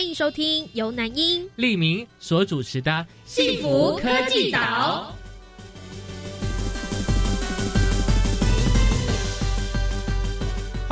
[0.00, 2.90] 欢迎收听由南英、利明所主持的
[3.26, 5.14] 《幸福科技岛》。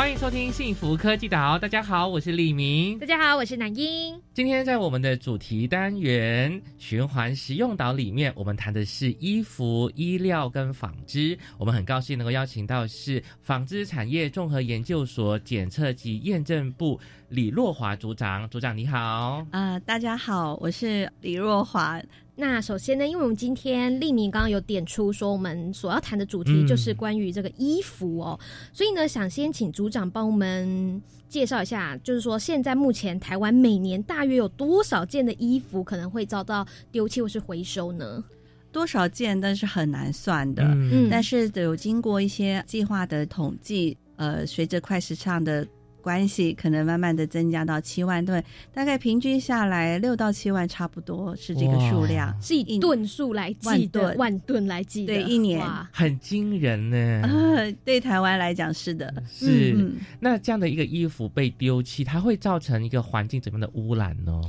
[0.08, 4.18] 欢迎收听幸福科技岛，大家好，我是李明，大家好，我是南英。
[4.32, 11.38] 今天在我们的主题单元循环实用岛里面，我们谈的是衣服、衣料跟纺织。
[11.58, 16.98] 我们很高兴能够邀请到是纺织产业综合研究所检测及验证部
[17.28, 18.48] 李若华组长。
[18.48, 22.00] 组长你好，啊，大家好，我是李若华。
[22.40, 28.38] 那首先呢，因为我们今天立明刚刚有点出说，我们所要谈的主题就是关于这个衣服哦，
[28.72, 38.22] 所以呢，想先请组长帮我们介绍一下，就是说现在目前台湾每年大约有多少件的衣服可能会遭到丢弃或是回收呢？
[38.70, 40.62] 多少件，但是很难算的。
[40.62, 45.66] 嗯，但是有经过一些计划的统计，呃，随着快时尚的。
[46.08, 48.42] 关系可能慢慢的增加到七万吨，
[48.72, 57.76] 大概平均下来六到七万，差不多是这个数量，是以吨数来计的，万吨来计的，对，一年很惊人呢。
[57.84, 59.76] 对台湾来讲是的，是。
[60.18, 64.40] 那这样的一个衣服被丢弃，它会造成一个环境怎么样的污染呢？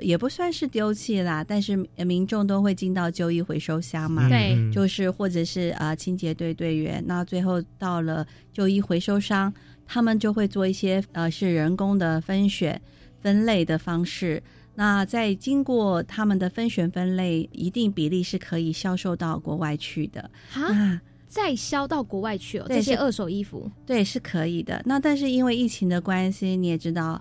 [0.00, 9.52] 也不算是丢弃啦，但是民众都会进到旧衣回收箱嘛，对，就是或者是啊清洁队队员，那最后到了旧衣回收商。
[9.92, 12.80] 他们就会做一些呃，是人工的分选、
[13.20, 14.42] 分类的方式。
[14.74, 20.98] 那在经过他们的分选分类，一定比例是可以销售到国外去的啊，
[21.28, 22.64] 再销到国外去哦。
[22.70, 24.80] 这些二手衣服，对，是可以的。
[24.86, 27.18] 那但是因为疫情的关系，你也知道，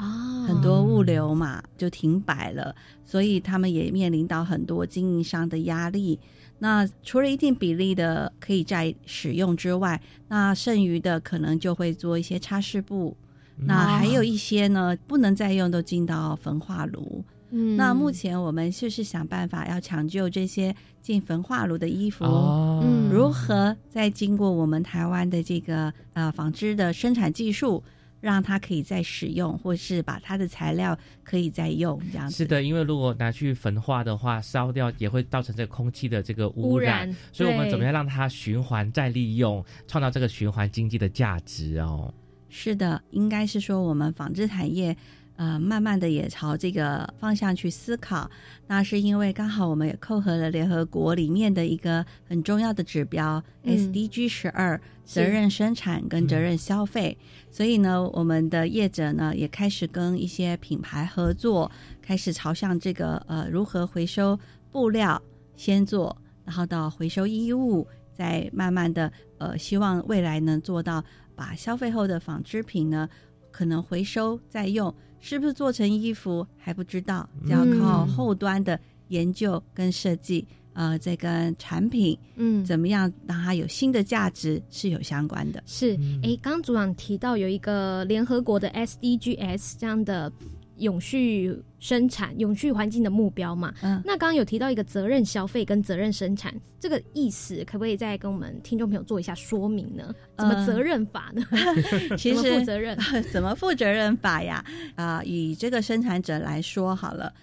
[0.47, 2.73] 很多物流嘛就停摆了，
[3.03, 6.17] 所以他们也面临到很多经营商的压力。
[6.63, 13.17] 那除了一定比例的可以再使用之外，那剩余的可能就会做一些擦拭布，
[13.66, 17.25] 那还有一些呢不能再用，都进到焚化炉。
[17.49, 27.83] 嗯，那目前我们就是想办法要抢救这些进焚化炉的衣服，嗯，如何再经过我们台湾的这个呃纺织的生产技术。
[28.21, 32.37] 让它可以再使用，或是把它的材料可以再用，这样子。
[32.37, 42.13] 是的，因为如果拿去焚化的话，烧掉也会造成这个空气的这个污染，所以我们怎么样让它循环再利用，创造这个循环经济的价值哦？
[42.47, 44.95] 是的，应该是说我们纺织产业。
[45.37, 48.29] 呃，慢慢的也朝这个方向去思考，
[48.67, 57.17] 那是因为刚好我们也扣合了联合国里面的一个很重要的指标 SDG 十二，责任生产跟责任消费，
[57.49, 61.71] 所以呢，我们的业者呢也开始跟一些品牌合作，
[62.01, 64.39] 开始朝向这个呃如何回收
[64.71, 65.19] 布料
[65.55, 66.15] 先做，
[66.45, 71.03] 然后到回收衣物，再慢慢的呃希望未来能做到
[71.35, 73.09] 把消费后的纺织品呢
[73.51, 74.94] 可能回收再用。
[75.19, 78.79] 是不是做成衣服还不知道，就要靠后端的
[79.09, 85.61] 研究跟设计，呃，这跟产品，嗯，怎么样让它有新的价值是有相关的。
[85.67, 90.31] 是，哎，刚刚组长提到有一个联合国的 SDGs 这样的。
[90.81, 93.73] 永续生产、永续环境的目标嘛？
[93.81, 100.13] 嗯，那刚刚有提到一个责任消费跟责任生产，这个意思可不可以再跟我们听众朋友做一下说明呢？
[100.37, 101.43] 怎么责任法呢？
[102.17, 102.97] 其实负责任
[103.31, 104.63] 怎么负责任法呀？
[104.95, 107.33] 啊，以这个生产者来说好了。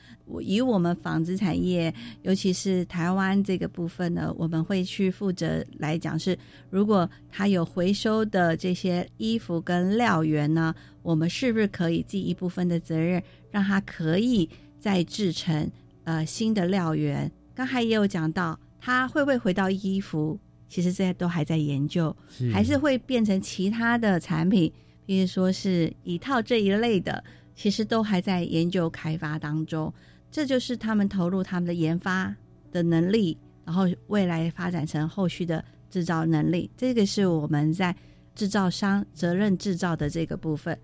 [0.43, 6.39] 以我们纺织产业，尤其是台湾这个部分呢，我们会去负责来讲是，
[6.69, 10.75] 如果它有回收的这些衣服跟料源呢，
[11.09, 14.47] 我们是不是可以尽一部分的责任，让它可以
[14.79, 15.71] 再制成
[16.05, 17.33] 呃新的料源？
[17.55, 20.39] 刚才也有讲到，它会不会回到衣服？
[20.69, 22.15] 其实这些都还在研究，
[22.53, 24.71] 还是会变成其他的产品，
[25.07, 27.25] 比如说是一套这一类的，
[27.55, 29.91] 其实都还在研究开发当中。
[30.31, 32.37] 这就是他们投入他们的研发
[32.71, 33.35] 的能力，
[33.65, 36.71] 然后未来发展成后续的制造能力。
[36.77, 37.97] 这个是我们在
[38.35, 40.79] 制造商责任制造的这个部分。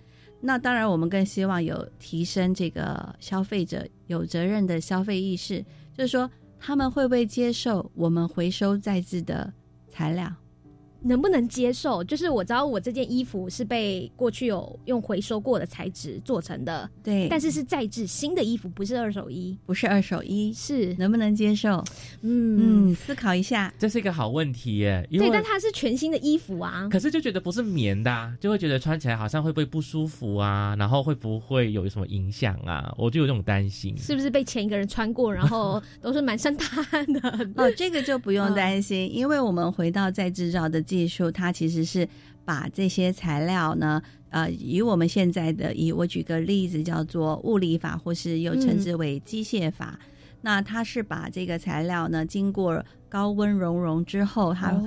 [0.47, 5.65] 那当然，我们更希望有提升这个消费者有责任的消费意识，
[5.97, 6.31] 就是说
[6.61, 9.51] 他们会不会接受我们回收再制的
[9.89, 10.31] 材料？
[11.05, 12.03] 能不能接受？
[12.03, 21.85] 就是我知道我这件衣服是被过去有用回收过的材质做成的，对，但是是再制新的衣服，不是二手衣，不是二手衣，是能不能接受？
[22.23, 23.73] 嗯嗯，思考一下。
[23.79, 26.89] 这是一个好问题耶，对，但它是全新的衣服啊。
[26.91, 32.95] 可是就觉得不是棉的、啊，就会觉得穿起来好像会不会不舒服啊，然后会不会有什么影响啊？
[32.97, 33.95] 我就有这种担心。
[33.99, 37.49] 是不是被前一个人穿过，然后 都是满身大汗的？
[37.57, 42.09] 哦，这个就不用担心，因为我们回到再制造的技术，它其实是
[42.45, 44.01] 把这些材料呢，
[44.31, 49.99] 呃，以我们现在的，以我举个例子，叫做物理法，或是又称之为机械法。
[50.43, 54.85] 那它是把这个材料呢，经过高温熔融之后，它、哦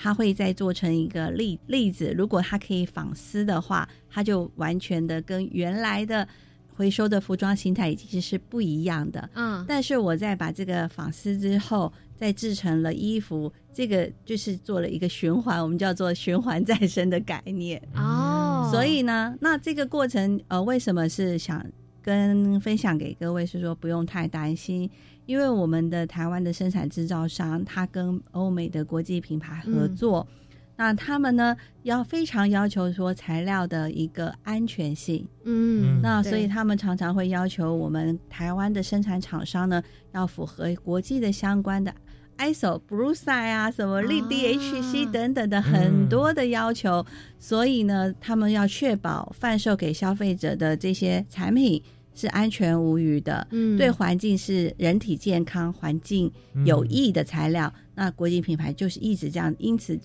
[0.00, 2.14] 它会再做成一个粒粒子。
[2.16, 6.28] 如果它可以纺丝的话，它就完全的跟原来的
[6.76, 9.28] 回收的服装形态已经是不一样的。
[9.34, 17.80] 嗯，但是我在把这个纺丝之后，再制成了衣服，这个就是做了一个循环，我们叫做循环再生的概念。
[17.94, 21.64] 哦，所以呢，那这个过程呃，为什么是想
[22.02, 24.90] 跟分享给各位是说不用太担心，
[25.26, 30.26] 因为我们的台湾的生产制造商，他跟欧美的国际品牌合作。
[30.80, 39.82] 那他们呢，要非常要求说材料的一个安全性，嗯，那所以他们常常会要求我们台湾的生产厂商呢，
[40.12, 41.92] 要符合国际的相关的
[42.38, 47.04] ISO、BRUSA 啊，什么 LEED DHC 等等的很多的要求。
[47.38, 51.82] 所以呢，他们要确保贩售给消费者的这些产品
[52.14, 56.32] 是安全无虞的，嗯对环境是人体健康、环境
[56.64, 57.72] 有益的材料。
[57.94, 59.98] 那国际品牌就是一直这样，因此。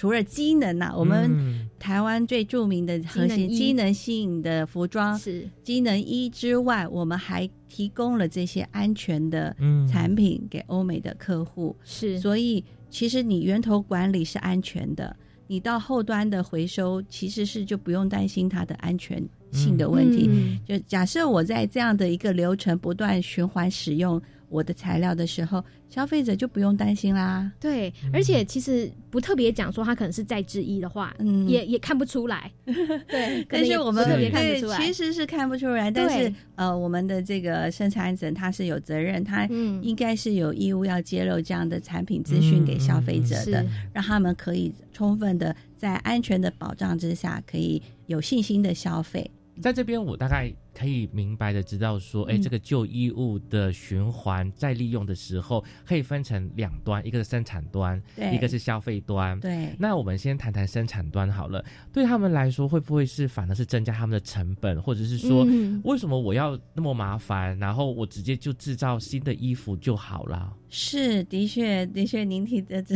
[0.00, 5.46] 除了机能呐、我们嗯台湾最著名的核心机能性的服装是。
[5.62, 9.86] 机能衣之外，我们还提供了这些安全的嗯。
[9.86, 11.76] 产品给欧美的客户。
[11.84, 15.14] 是，所以，其实你源头管理是安全的，
[15.46, 20.30] 你到后端的回收其实是就不用担心它的安全性的问题。
[20.30, 20.58] 嗯。
[20.66, 24.18] 就假设我在这样的一个流程不断循环使用
[24.50, 27.50] 我的材料的时候，消费者就不用担心啦。
[27.58, 32.50] 对，而且其实不特别讲说它可能是再制衣的话，嗯也也看不出来。
[32.66, 34.76] 对，可但是我们特别看对得出来。
[34.76, 49.30] 其实是看不出来，但是呃，我们的这个生产者他是有责任，他嗯应该是有义务要揭露这样的产品资讯给消费者的，是让他们可以充分的在安全的保障之下，可以有信心的消费。
[49.62, 52.42] 在这边，我大概可以明白的知道说，哎、嗯。
[52.42, 58.34] 这个旧衣物的循环再利用的时候，可以分成两端，一个是生产端，对。
[58.34, 59.38] 一个是消费端。
[59.40, 65.80] 对，那我们先谈谈生产端好了，对他们来说，会不会是反而是增加他们的成本，或者是说，嗯。
[65.84, 70.52] 为什么我要那么麻烦，然后我直接就制造新的衣服就好了？
[70.68, 72.94] 是的确，的确，您提的这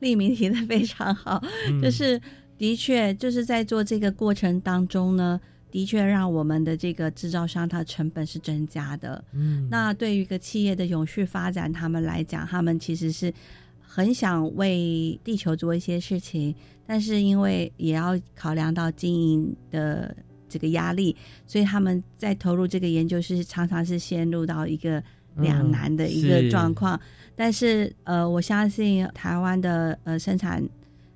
[0.00, 1.80] 立明 提的非常好，嗯。
[1.80, 2.20] 就是
[2.58, 5.40] 的确就是在做这个过程当中呢，
[5.72, 9.24] 的确让我们的这个制造商它的成本是增加的。
[9.32, 13.32] 嗯，那对于一个企业的永续发展，他们来讲，他们其实是
[13.80, 16.54] 很想为地球做一些事情，
[16.86, 20.14] 但是因为也要考量到经营的
[20.48, 21.16] 这个压力，
[21.46, 25.02] 所以他们在投入这个研究是常常是陷入到一个
[25.36, 27.00] 两难的一个是状况。
[27.34, 30.62] 但是呃，我相信台湾的呃生产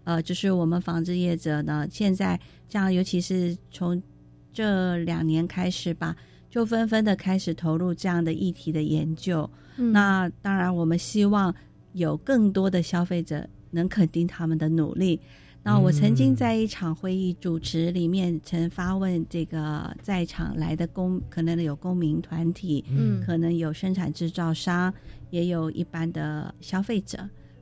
[0.05, 4.03] 呃，就是我们纺织业者呢，现在这样尤其是从
[4.57, 6.17] 这两年开始吧，
[6.49, 9.49] 就纷纷的开始投入这样的议题的研究。
[9.77, 11.55] 嗯那当然，我们希望
[11.93, 15.21] 有更多的消费者能肯定他们的努力。
[15.63, 24.95] 那我曾经在一场会议主持里面，曾发问这个在场来的公，可能有公民团体，嗯可能有生产制造商，
[25.29, 27.19] 也有一般的消费者。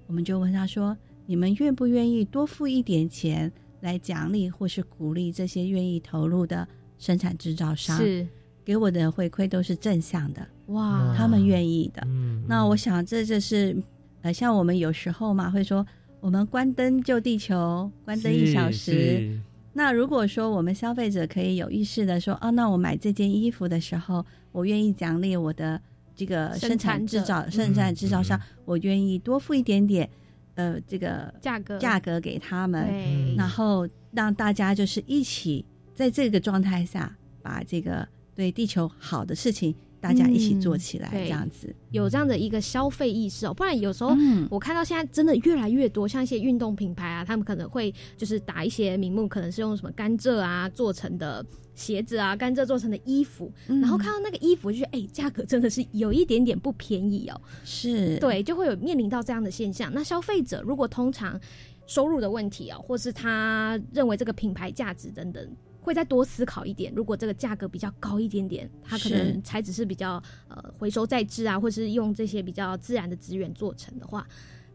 [0.07, 6.68] 我们就问他说：“你们愿不愿意多付一点钱来奖励或是鼓励这些愿意投入的
[7.04, 8.26] 生产制造商？”是。
[8.64, 12.02] 给我的回馈都是正向的，哇，他们愿意的。
[12.06, 13.76] 嗯那我想这就是
[14.23, 15.87] 呃，像我们有时候嘛会说，
[16.18, 19.38] 我们关灯救地球，关灯一小时。
[19.75, 25.78] 那如果说我们消费者可以有意识的说，哦，那我买这件衣服的时候，我愿意奖励我的
[26.16, 27.40] 这个生生产制造。
[27.42, 30.08] 嗯生产制造商，嗯我愿意多付一点点，
[30.54, 32.18] 呃，这个价格价格。
[32.18, 35.62] 给他们，然后让大家就是一起
[35.94, 41.74] 在这个状态下，把这个对地球好的事情，大家一起做起来，这样子。
[41.90, 57.40] 有这样的一个消费意识哦，不然有时候嗯我看到现在真的越来越多，像一些运动品牌啊，他们可能会就是打一些名目，可能是用什么甘蔗啊做成的鞋子啊，甘蔗做成的衣服，嗯然后看到那个衣服就觉得，哎、价格真的是有一点点不便宜哦。
[57.64, 59.92] 是，对，就会有面临到这样的现象。
[59.94, 61.40] 那消费者如果通常
[61.86, 65.48] 收入的问题啊，或是他认为这个品牌价值等等，
[65.85, 66.93] 会再多思考一点。
[66.97, 74.26] 如果这个价格比较高一点点，它可能材质是比较呃回收再制啊，或是用这些比较自然的资源做成的话，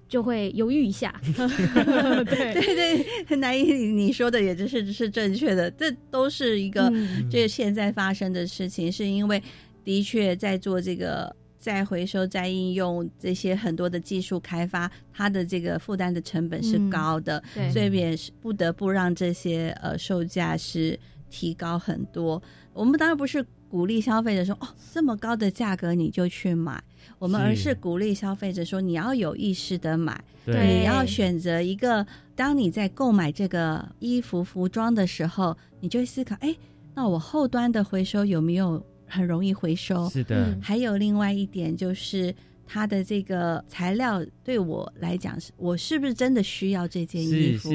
[0.07, 1.19] 就会犹豫一下。
[1.25, 9.41] 对 对对，南一你说的也就是是正确的，这都是一个嗯这现在发生的事情，是因为
[9.83, 20.97] 的确在做这个再回收、再应用这些很多的技术开发，它的这个负担的成本是嗯高的，对所以也是不得不让这些呃售价是
[21.29, 22.41] 提高很多。
[22.73, 26.81] 我们当然不是鼓励消费者说哦这么高的价格你就去买，
[27.19, 30.23] 我们而是鼓励消费者说你要有意识的买。
[30.45, 32.03] 对你要选择一个，
[32.35, 36.55] 当你在购买这个衣服、服装的时候，你就会思考：哎，
[36.95, 40.09] 那我后端的回收有没有很容易回收？
[40.09, 40.53] 是的。
[40.53, 42.33] 嗯，还有另外一点就是，
[42.65, 47.71] 它的这个材料对我来讲是，我是不是真的需要这件衣服，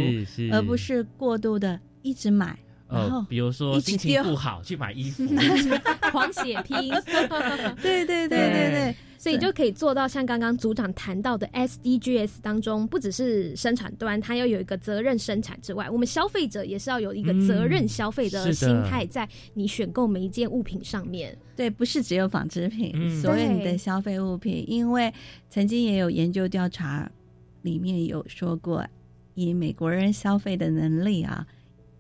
[0.52, 5.24] 而不是过度的一直买，然后呃，比如说一直心情丢不好去买衣服，
[6.10, 6.76] 狂血拼。
[7.82, 8.70] 对对对对对。
[8.70, 21.34] 对，所以就可以做到像刚刚组长谈到的 SDGs 当中，不只是生产端，它要有一个责任生产之外，我们消费者也是要有一个责任消费的心态，在你选购每一件物品上面。
[21.56, 25.10] 对，不是只有纺织品，嗯所有你的消费物品，因为
[25.48, 27.10] 曾经也有研究调查，
[27.62, 28.86] 里面有说过，
[29.32, 31.46] 以美国人消费的能力啊，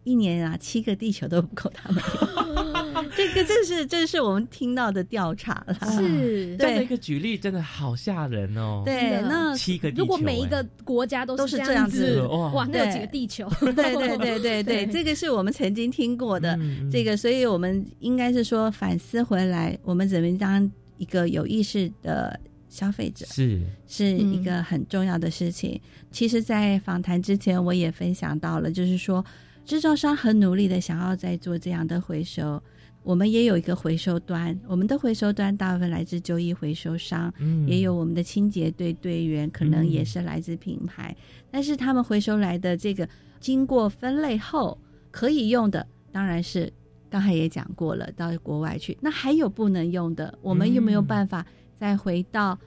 [0.04, 3.04] 一年啊七个地球都不够他们用。
[3.16, 5.90] 这个这是这是我们听到的调查啦。
[5.90, 8.82] 是，这样的一个举例真的好吓人哦。
[8.84, 13.48] 对，那七个地球，如果每一哎个国家都都是这这样子子，哇哇，那有几个地球？
[13.60, 16.58] 对对对对 对，这个是我们曾经听过的。
[16.90, 23.26] 这个，所以我们应该是说反思回来，我们怎么当一个有意识的消费者。
[23.26, 25.80] 是是一个很重要的事情。
[26.10, 29.24] 其实，在访谈之前，我也分享到了，就是说，
[29.64, 32.62] 制造商很努力的想要在做这样的回收。
[33.02, 41.14] 我们也有一个回收端，我们的回收端大部分来自旧衣回收商，嗯也有我们的清洁队队员，可能嗯也是来自品牌，
[41.50, 43.06] 但是他们回收来的这个
[43.40, 44.78] 经过分类后
[45.10, 46.72] 可以用的，当然是
[47.10, 48.96] 刚才也讲过了，到国外去。
[49.02, 51.44] 那还有不能用的，我们有没有嗯办法
[51.74, 52.58] 再回到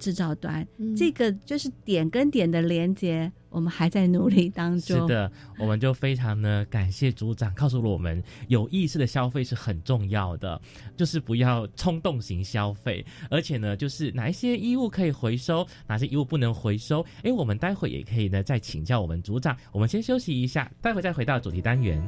[0.00, 0.66] 制造端？
[0.78, 5.00] 嗯这个就是点跟点的连接，我们还在努力当中。
[5.00, 5.30] 是的，
[5.60, 10.60] 我们就非常的感谢组长告诉了我们，有意识的消费是很重要的，
[10.96, 17.06] 就是不要冲动型消费，而且呢，就是哪一些衣物可以回收，哪些衣物不能回收。
[17.22, 19.56] 诶，我们待会也可以呢再请教我们组长。
[19.70, 22.02] 我们先休息一下，待会再回到主题单元。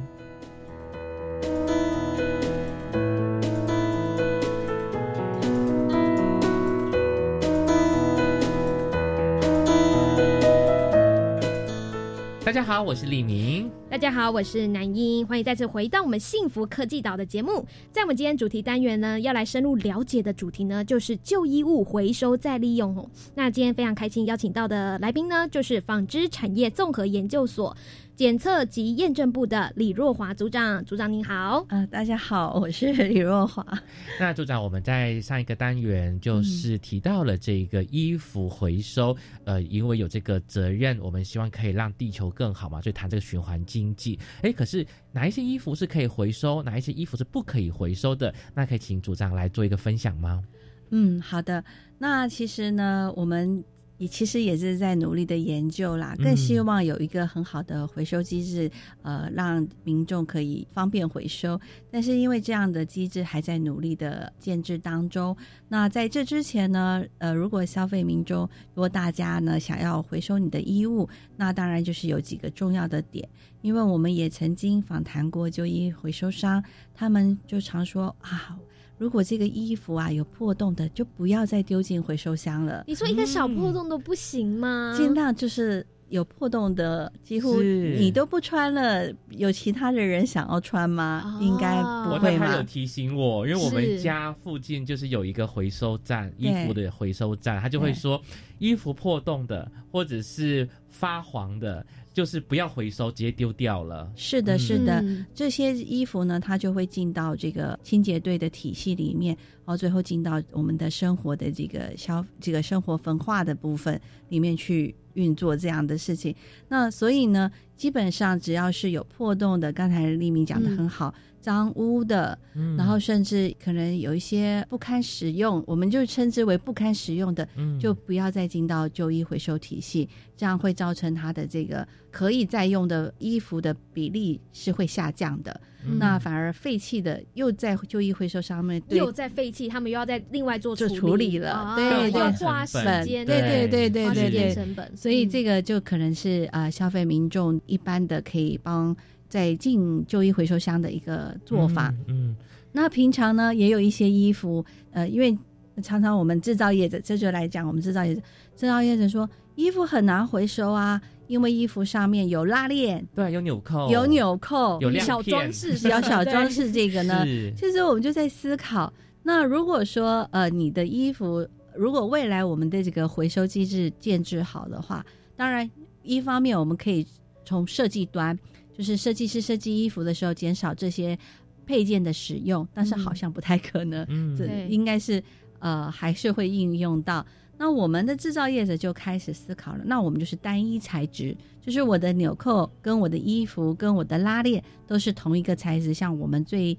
[12.47, 13.69] 大家好，我是李明。
[13.89, 17.67] 大家好，我是南英，欢迎再次回到我们幸福科技岛的节目。
[17.91, 23.05] 在我们今天主题单元呢，要来深入了解的主题呢，就是旧衣物回收再利用。
[23.35, 27.75] 那今天非常开心邀请到的来宾呢，就是纺织产业综合研究所
[28.17, 30.83] 检测及验证部的李若华组长。
[30.83, 31.63] 组长您好。
[31.69, 33.63] 啊、大家好，我是李若华。
[34.19, 44.17] 那组长，我们在上一个单元就是提到了这个衣服回收，呃，因为有这个责任，我们希望可以让地球更好嘛，所以谈这个循环经济。
[44.41, 48.33] 诶，可是哪一些衣服是可以回收，哪一些衣服是不可以回收的？
[48.55, 50.43] 那可以请组长来做一个分享吗？
[50.89, 51.63] 嗯，好的。
[51.99, 53.63] 那其实呢，我们
[53.97, 58.69] 也其实也是在努力的研究啦，更希望有一个很好的回收机制，
[59.01, 61.59] 呃，让民众可以方便回收。
[61.89, 65.35] 但是因为这样的机制还在努力的建制当中，
[65.67, 73.27] 那在这之前呢，呃，如果消费民众，如果大家呢想要回收你的衣物，那当然就是有几个重要的点，
[73.61, 76.63] 因为我们也曾经访谈过就医回收商，
[76.93, 78.57] 他们就常说啊。
[78.97, 82.83] 如果这个衣服啊有破洞的，就不要再丢进回收箱了。
[82.87, 84.93] 你说一个小破洞都不行吗？
[84.97, 91.21] 尽量就是有破洞的，几乎你都不穿了，有其他的人想要穿吗？
[91.25, 92.47] 哦应该不我会嘛。
[92.47, 98.19] 他有提醒我，因为我们家附近就是有一个回收站，衣服的回收站，他就会说，
[98.57, 101.85] 衣服破洞的或者是发黄的，
[102.17, 104.11] 就是不要回收，直接丢掉了。
[104.15, 116.35] 是的，是的，嗯这些衣服呢，它就会进到这个清洁队的体系里面，然后最后进到我们的生活的这个消这个生活焚化的部分里面去运作这样的事情。
[116.67, 121.13] 那所以呢，基本上只要是有破洞的，刚才立明讲的很好，
[121.47, 122.75] 脏污的，嗯。
[122.75, 127.79] 然后甚至可能有一些不堪使用，我们就称之为不堪使用的，嗯。
[127.79, 135.61] 就不要再进到旧衣回收体系，这样会造成它的这个可以再用的衣服的比例是会下降的。
[135.85, 135.97] 嗯。
[135.97, 145.29] 那反而废弃的又在旧衣回收上面对又在废弃，他们又要再另外做做处处理了啊对要花时成间，对对对对花时对成本，所以嗯。
[145.29, 148.95] 这个就可能是呃消费民众一般的可以帮
[149.27, 151.93] 在进旧衣回收箱的一个做法。
[152.07, 152.35] 嗯，
[152.71, 155.37] 那平常呢，也有一些衣服，呃，因为
[155.81, 158.21] 常常我们制造业者，这就来讲，我们制造业者，
[158.55, 167.23] 制造业者说衣服很难回收啊，因为衣服上面有拉链、对，有纽扣，有纽扣、有小装饰 小小装饰，这个呢，
[167.55, 168.91] 其实我们就在思考，
[169.23, 175.05] 那如果说呃你的衣服，如果未来我们的这个回收机制建制好的话，
[175.35, 175.69] 当然
[176.01, 177.05] 一方面我们可以
[177.45, 178.37] 从设计端，
[178.77, 181.17] 就是设计师设计衣服的时候减少这些
[181.65, 184.37] 配件的使用，但是好像不太可能，嗯。
[184.37, 184.67] 这对。
[184.67, 185.21] 应该是
[185.59, 187.25] 呃还是会应用到。
[187.59, 196.77] 那我们的制造业者就开始思考了，那我们就是单一材质，就是我的纽扣跟我的衣服跟我的拉链都是同一个材质，像我们最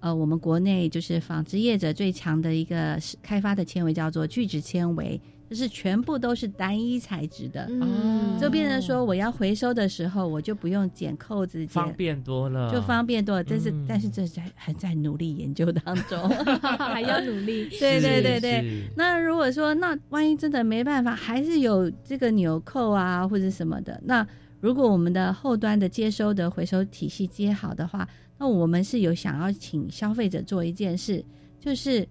[0.00, 5.20] 呃我们国内就是纺织业者最强的一个是开发的纤维叫做聚酯纤维，
[5.54, 11.68] 就是全部都是单一材质的，嗯，就变成说我要回收的时候，我就不用剪扣子剪。
[11.68, 16.28] 方便多了，就方便多了，但是、嗯但是这在还在努力研究当中。
[16.76, 24.26] 还要努力，对对对对，那如果说，那万一真的没办法，还是有这个纽扣啊或者什么的，那
[24.60, 28.08] 如果我们的后端的接收的回收体系接好的话，
[28.38, 31.24] 那我们是有想要请消费者做一件事，
[31.60, 32.04] 就是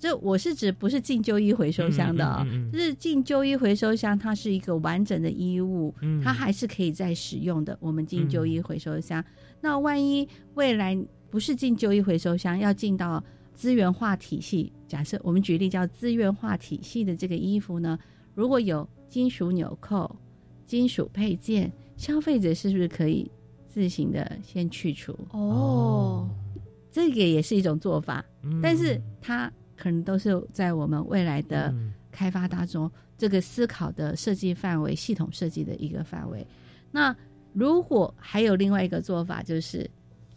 [0.00, 6.20] 这我是指不是进旧衣回收箱的哦，嗯嗯嗯嗯就是进旧衣回收箱，它是一个完整的衣物，嗯。
[6.22, 7.76] 它还是可以再使用的。
[7.80, 9.22] 我们进旧衣回收箱，
[9.60, 17.98] 那万一未来不是进旧衣回收箱，要进到资源化体系，假设我们举例叫资源化体系的这个衣服呢，
[18.34, 20.16] 如果有金属纽扣、
[20.66, 23.30] 金属配件，消费者是不是可以
[23.68, 25.14] 自行的先去除？
[25.32, 26.26] 哦，
[26.90, 31.92] 这个也是一种做法，嗯但是它可能都是在我们未来的嗯。
[32.12, 36.44] 开发当中，这个思考的设计范围、系统设计的一个范围。
[36.90, 37.14] 那
[37.52, 39.88] 如果还有另外一个做法，就是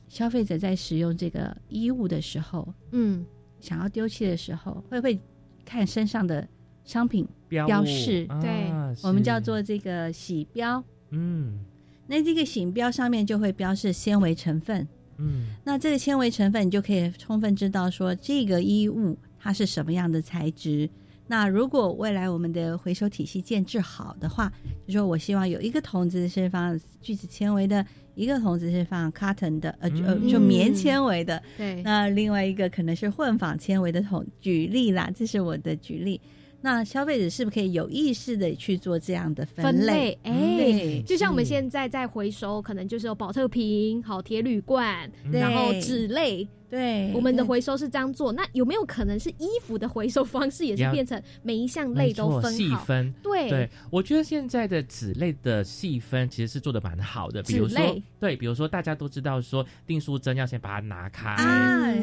[0.07, 3.25] 消费者在使用这个衣物的时候，嗯，
[3.59, 5.19] 想要丢弃的时候，会不会
[5.65, 6.47] 看身上的
[6.85, 7.27] 商品？
[7.49, 8.27] 标物标示？
[8.29, 8.71] 啊对。
[9.01, 10.81] 我们叫做这个洗标。
[11.09, 11.59] 嗯。
[12.05, 15.47] 那这个洗标上面就会标示纤维成分，嗯。
[15.63, 20.89] 那这个纤维成分，你就可以充分知道说这个衣物它是什么样的材质。
[21.27, 24.51] 那如果未来我们的回收体系建制好的话，
[24.87, 34.25] 就说我希望有一个桶子是放聚酯纤维的，一个桶子是放 cotton 的，呃，就呃嗯就棉纤维的，对，那另外一个可能是混纺纤维的桶。
[34.41, 36.19] 举例啦，这是我的举例。
[36.65, 48.31] 那消费者是不是可以有意识的去做这样的分类，哎、对就像我们是现在在回收，可能就是有保特瓶、好铁铝罐，然后纸类，对，我们的回收是这样做。
[48.31, 52.49] 那有没有可能是衣服的回收方式也是要变成每一项没类都分好？
[52.49, 53.13] 细分。
[53.21, 53.49] 对。
[53.49, 61.35] 对，我觉得现在的纸类的细分其实是做的蛮好的，比如说对，比如说大家都知道说订书针要先把它拿开，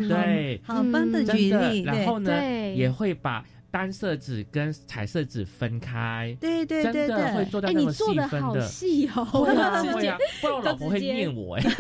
[0.07, 0.61] 对。
[0.63, 1.27] 好好棒的嗯。
[1.29, 2.31] 举，例，然后呢
[2.75, 8.67] 也会把单色纸跟彩色纸分开，对对对真的会对，哎、你做到那么细做的好分的。
[8.67, 9.83] 细哦，会啊
[10.41, 11.63] 不然我老婆会念我哎。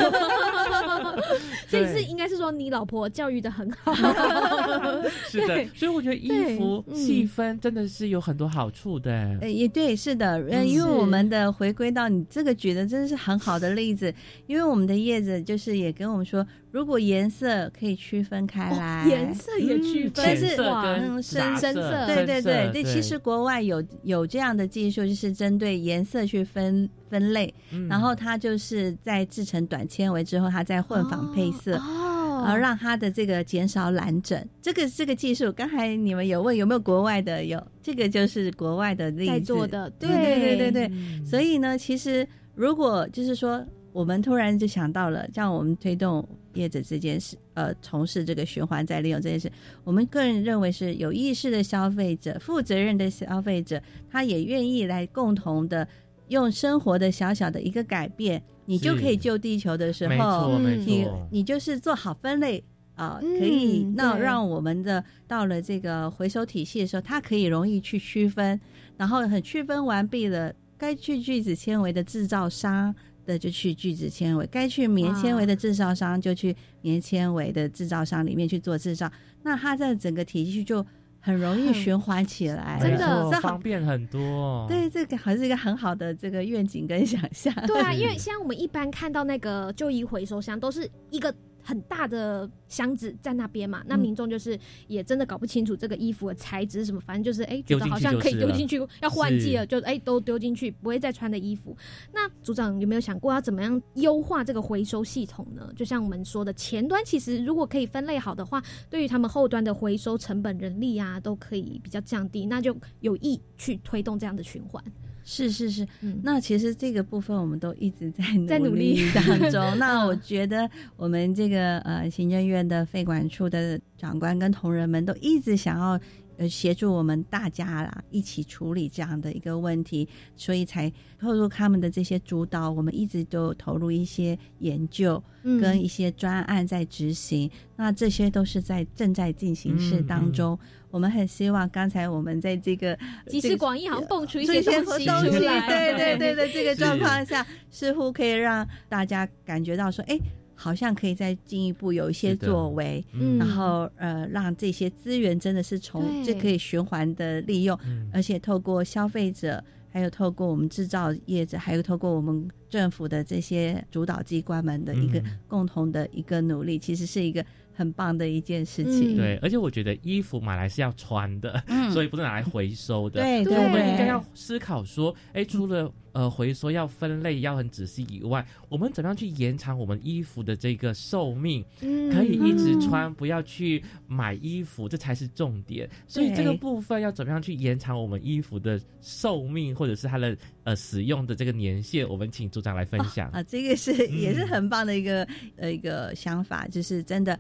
[1.68, 3.92] 所以是应该是说你老婆教育的很好，
[5.28, 6.96] 是的对，所以我觉得衣服嗯。
[6.96, 9.10] 细分真的是有很多好处的。
[9.40, 10.68] 呃，也对，是的，呃，嗯。
[10.68, 14.12] 因为我们的回归到你这个举的真的是很好的例子，
[14.46, 31.76] 因为我们的叶子就是也跟我们说，如果颜色可以区分开来，哦颜色也区分，但是哇嗯深深色对对对对对，其实国外有有这样的技术，就是针对颜色去分分类，嗯然后它就是在制成短纤维之后，它再混纺配色。
[31.76, 37.44] 哦，然后让它的这个减少染疹，这个这个技术，刚才你们有问有没有国外的？
[37.44, 39.32] 有，这个就是国外的例子。
[39.32, 40.86] 在做的，对对对对对。
[40.92, 43.62] 嗯所以呢，其实如果就是说，
[43.92, 49.52] 我们突然就想到了，像我们推动叶子这件事，呃，从事这个循环再利用这件事，
[49.84, 55.86] 我们个人认为是有意识的消费者、负责任的消费者，他也愿意来共同的
[56.28, 68.58] 用生活的小小的一个改变，你就可以救地球的时候你，你就是做好分类啊、嗯可以那让我们的到了这个回收体系的时候，它可以容易去区分，
[68.96, 72.94] 然后很区分完毕了，该去聚酯纤维的制造商
[73.30, 79.10] 的就去聚酯纤维，该去棉纤维的制造商就去棉纤维的制造商里面去做制造，
[79.44, 80.84] 那它在整个体系就
[81.20, 84.66] 很容易循环起来，真的这方便很多。
[84.68, 87.54] 对，这个还是一个很好的这个愿景跟想象。
[87.66, 101.76] 对啊， 因为现在我们一般看到那个旧衣回收箱都是一个很大的箱子在那边嘛，那嗯民众就是也真的搞不清楚这个衣服的材质是什么，反正就是哎、觉得好像可以丢进去， 要换季了就哎、都丢进去，不会再穿的衣服。
[102.12, 105.70] 那组长有没有想过要怎么样优化这个回收系统呢？
[105.76, 114.82] 就像我们说的，前端其实如果可以分类好的话，对于他们后端的回收成本、人力啊都可以比较降低，那就有意去推动这样的循环。
[115.24, 119.12] 是是是，嗯，那其实这个部分我们都一直在在努力力。
[119.12, 119.60] 当中。
[119.78, 120.06] 那嗯。
[120.08, 125.98] 我觉得我们这个呃行政院的费管处的长官跟同仁们都一直想要
[126.40, 137.50] 呃协助我们大家啦，一起处理这样的一个问题，所以才透入他们的这些主导，我们一直都投入一些研究嗯跟一些专案在执行。
[137.76, 140.58] 那这些都是在正在进行式当中。
[140.90, 142.98] 我们很希望刚才我们在这个
[143.28, 145.68] 集思广益，好像蹦出一些些东西，东西出来。
[145.68, 150.18] 对对对 对，这个状况下，似乎可以让大家感觉到说，哎，
[150.62, 153.38] 好像可以再进一步有一些作为，嗯。
[153.38, 158.10] 然后呃，让这些资源真的是从这可以循环的利用，嗯。
[158.12, 165.38] 而且透过消费者，还有透过我们制造业者，还有透过我们政府的这些主导机关们的一个嗯。
[165.48, 167.42] 共同的一个努力，其实是一个
[167.72, 169.14] 很棒的一件事情。
[169.14, 169.16] 嗯。
[169.16, 171.90] 对，而且我觉得衣服买来是要穿的，嗯。
[171.90, 173.22] 所以不是拿来回收的。
[173.22, 173.42] 对。
[173.44, 185.88] 所以我们应该要思考说，哎，除了呃回收要分类要很仔细以外，我们怎么样去延长我们衣服的这个寿命，嗯可以一直穿，不要去买衣服，这才是重点。
[186.06, 193.28] 所以这个部分要怎么样去延长我们衣服的寿命，或者是它的呃使用的这个年限，我们请组长来分享。
[193.30, 197.38] 啊，这个是嗯也是很棒的一个、呃一个想法，就是真的，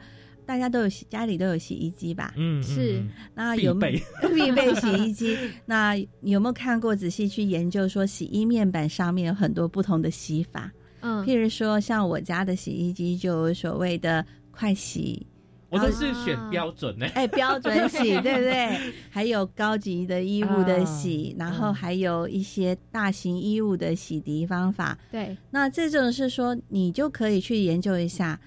[0.50, 2.34] 大家都有洗家里都有洗衣机吧？
[2.36, 5.38] 嗯，是嗯那有没有 必备洗衣机？
[5.64, 10.72] 那你有没有看过仔细去研究说洗衣面板上面有很多不同的洗法？
[11.02, 15.24] 嗯譬如说，像我家的洗衣机就有所谓的快洗。
[15.68, 18.92] 我都是选标准呢、哎，标准洗 对不对？
[19.08, 24.98] 还有高级的衣物的洗，啊然后还有一些大型衣物的洗涤方法。
[25.12, 28.40] 对，那这种是说，你就可以去研究一下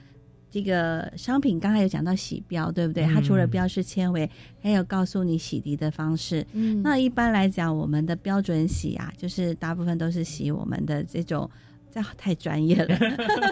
[0.53, 1.59] 这个商品。
[1.59, 3.03] 刚才有讲到洗标，对不对？
[3.05, 4.29] 它除了嗯标示纤维，
[4.61, 6.45] 还有告诉你洗涤的方式。
[6.53, 11.49] 嗯那一般来讲，我们的标准洗啊，就是大部分都是洗我们的这种。
[11.95, 12.97] 这太专业了，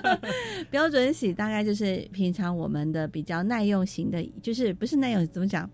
[0.72, 5.70] 标准洗大概就是平常我们的比较耐用型的，就是不是耐用怎么讲？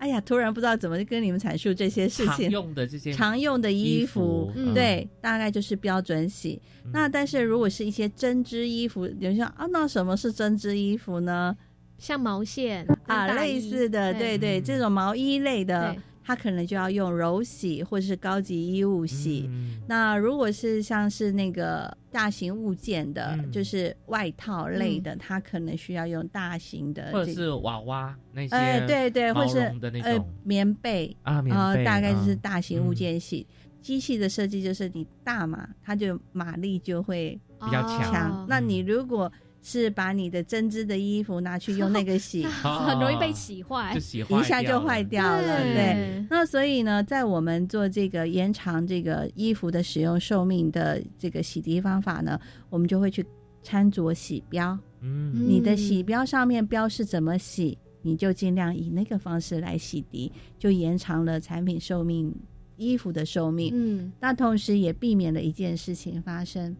[0.00, 2.50] 哎呀，突然不知道怎么跟你们阐述这些事情常。
[2.50, 6.60] 用的这些常用的衣衣服，嗯对，大概就是标准洗。
[6.84, 11.56] 嗯那但是如果是一些针织衣服，有人说啊，那什么是针织衣服呢？
[11.98, 19.44] 像毛线啊，类似的，对对，嗯这种毛衣类的，它可能就要用柔洗或者是高级衣物洗。
[19.50, 23.52] 嗯那如果是像是那个大型物件的，嗯。
[23.52, 29.58] 就是外套类的，它可能需要用大型的这个，或者是娃娃那些，哎，对对，或毛是
[30.02, 32.38] 呃棉被，啊，棉呃，大概就是嗯。
[32.38, 33.46] 大型物件系。
[33.80, 44.00] 机器的设计就是你大嘛，它就马力就会比较强那你如果是把你的针织的衣服拿去用那个洗， 很容易被洗坏就。
[44.00, 46.26] 洗一下就坏掉了，对对。
[46.30, 53.24] 那所以呢，在我们做这个延长这个衣服的使用寿命的这个洗涤方法呢，我们就会去
[53.62, 54.72] 参着洗标。
[55.02, 62.34] 嗯嗯你的洗标上面标示怎么洗，你就尽量以那个方式来洗涤，就延长了产品寿命、
[62.76, 63.70] 衣服的寿命。
[63.74, 66.74] 嗯那同时也避免了一件事情发生，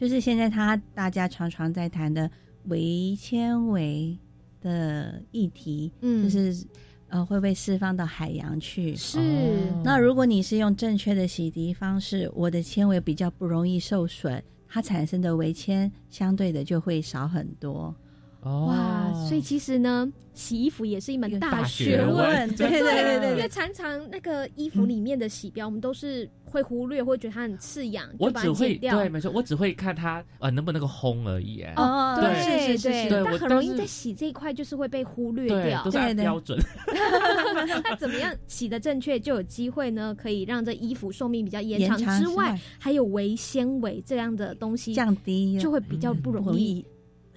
[0.00, 2.30] 就是现在他大家常常在谈的
[2.68, 4.16] 微纤维
[4.62, 6.64] 的议题，嗯，就是
[7.08, 8.96] 呃会被释放到海洋去。
[8.96, 17.94] 是哦那如果你是用正确的洗涤方式，我的纤维比较不容易受损，它产生的微纤相对的就会少很多。
[18.42, 22.16] 哦哇，所以其实呢，洗衣服也是一门大学问。
[22.16, 28.96] 问对对对对 因为，常常那个衣服里面的洗标，我们都是会忽略，会觉得它很刺痒，我只会它剪掉。
[28.96, 31.60] 对，没错，我只会看它呃能不能够烘而已。
[31.60, 35.90] 哎哦对是是是对是对但很容易在洗这一块就是会被忽略，掉都。
[35.90, 36.58] 是按对对标准。
[37.84, 46.86] 那怎么样洗的正确，就有机会呢，可以让这衣服寿命比较延长之外之外，还有微纤维这样的东西，降低就会比较不容易易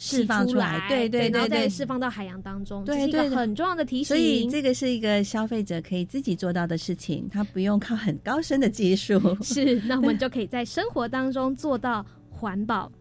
[0.04, 0.86] 释放出出来。
[0.89, 4.06] 对对然后再对对，释放到海洋当中，这对是一个很重要的提醒。
[4.06, 9.20] 所以这个是一个消费者可以自己做到的事情，他不用靠很高深的技术。
[9.42, 12.92] 是，那我们就可以在生活当中做到环保。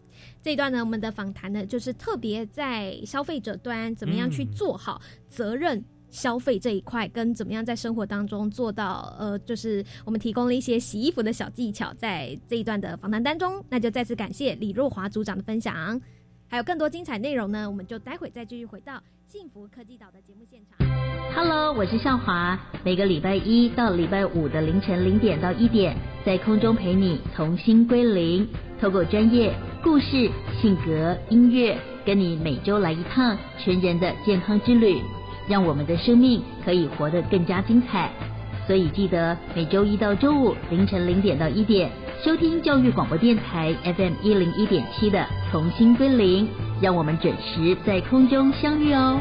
[0.41, 15.99] 这一段呢，我们的访谈呢，就是特别在消费者端怎么样去做好责任消费这一块，跟怎么样在生活当中做到呃，就是我们提供了一些洗衣服的小技巧，在这一段的访谈当中，那就再次感谢李若华组长的分享。
[16.53, 20.87] 还有更多精彩内容呢，我们就待会再继续回到幸福科技岛的节目现场。
[21.33, 28.47] Hello，我是校华，每个礼拜一到礼拜五的凌晨零点到一点，在空中陪你重新归零，
[28.79, 29.51] 透过专业
[29.83, 30.29] 故事、
[30.61, 35.01] 性格、音乐，跟你每周来一趟全人的健康之旅，
[35.49, 38.11] 让我们的生命可以活得更加精彩。
[38.67, 41.89] 所以记得每周一到周五凌晨零点到一点，
[42.23, 45.19] 收听教育广播电台 FM 一零一点七的
[45.51, 46.47] 《重新归零》，
[46.81, 49.19] 让我们准时在空中相遇哦。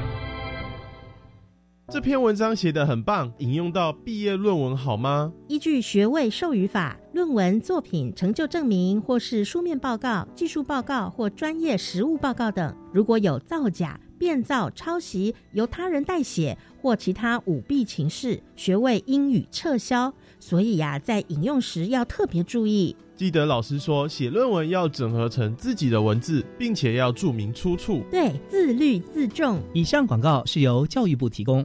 [1.89, 5.33] 这篇文章写得很棒，引用到毕业论文好吗？
[5.49, 20.13] 依据学位授予法，论文作品成就证明或是书面报告、技术报告或专业实务报告等，如果有造假、变造、抄袭、由他人代写或其他舞弊情事，学位应予撤销。
[20.41, 22.97] 所以呀、在引用时要特别注意。
[23.15, 28.03] 记得老师说，写论文要整合成自己的文字，并且要注明出处。
[28.11, 29.61] 对，自律自重。
[29.73, 31.65] 以上广告是由教育部提供。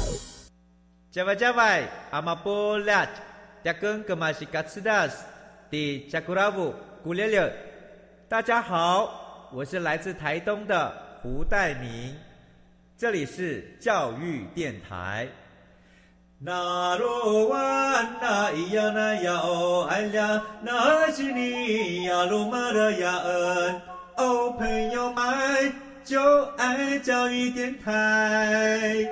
[1.11, 3.09] Java Java, Amapolat,
[3.65, 5.11] Jakun Kemasikatsidas,
[5.69, 7.51] di Jakurabu, Gulele。
[8.29, 10.89] 大家好，我是来自台东的
[11.21, 12.15] 胡代明，
[12.97, 15.27] 这里是教育电台。
[16.39, 23.81] 那罗哇那咿呀那呀哦哎呀，那是你呀鲁玛的呀恩
[24.15, 25.73] 哦，朋友们
[26.05, 29.05] 就爱教育电台。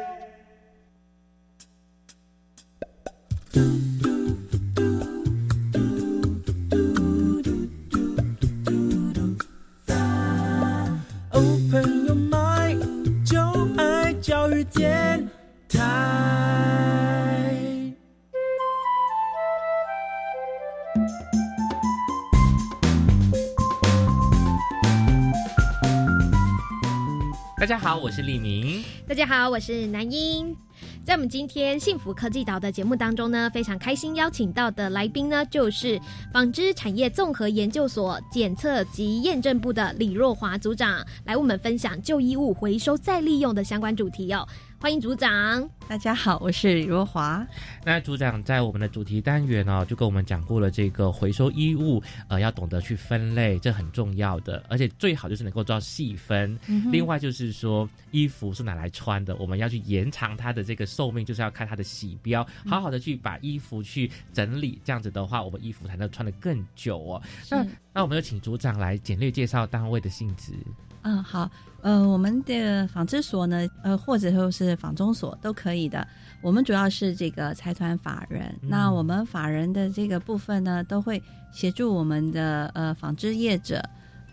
[27.60, 28.82] 大家好，我是李明。
[29.06, 30.56] 大家好，我是南英。
[31.04, 36.00] 在我们今天幸福科技岛的节目当中呢，非常开心邀请到的来宾呢，就是
[36.32, 44.48] 纺织产业综合研究所检测及验证部的李若华组长，来为我们分享旧衣物回收再利用的相关主题哦。
[44.82, 45.70] 欢迎组长。
[45.90, 47.46] 大家好，我是李若华。
[47.84, 56.58] 那组长在我们的主题单元哦，就跟我们讲过了这个回收衣物，呃，要懂得去分类，这很重要的，而且最好就是能够做到细分。
[56.68, 67.22] 嗯另外就是说，衣服是拿来穿的，我们要去延长它的这个寿命，就是要看它的洗标，嗯好好的去把衣服去整理，这样子的话，我们衣服才能穿得更久哦。
[67.52, 70.54] 那那我们就请组长来简略介绍单位的性质。
[71.02, 71.50] 嗯，好，
[71.82, 76.06] 呃，我们的纺织所呢，呃，或者说是纺中所都可以的。
[76.42, 83.84] 我们主要是这个财团法人，嗯那我们法人的这个部分呢，都会协助我们的呃纺织业者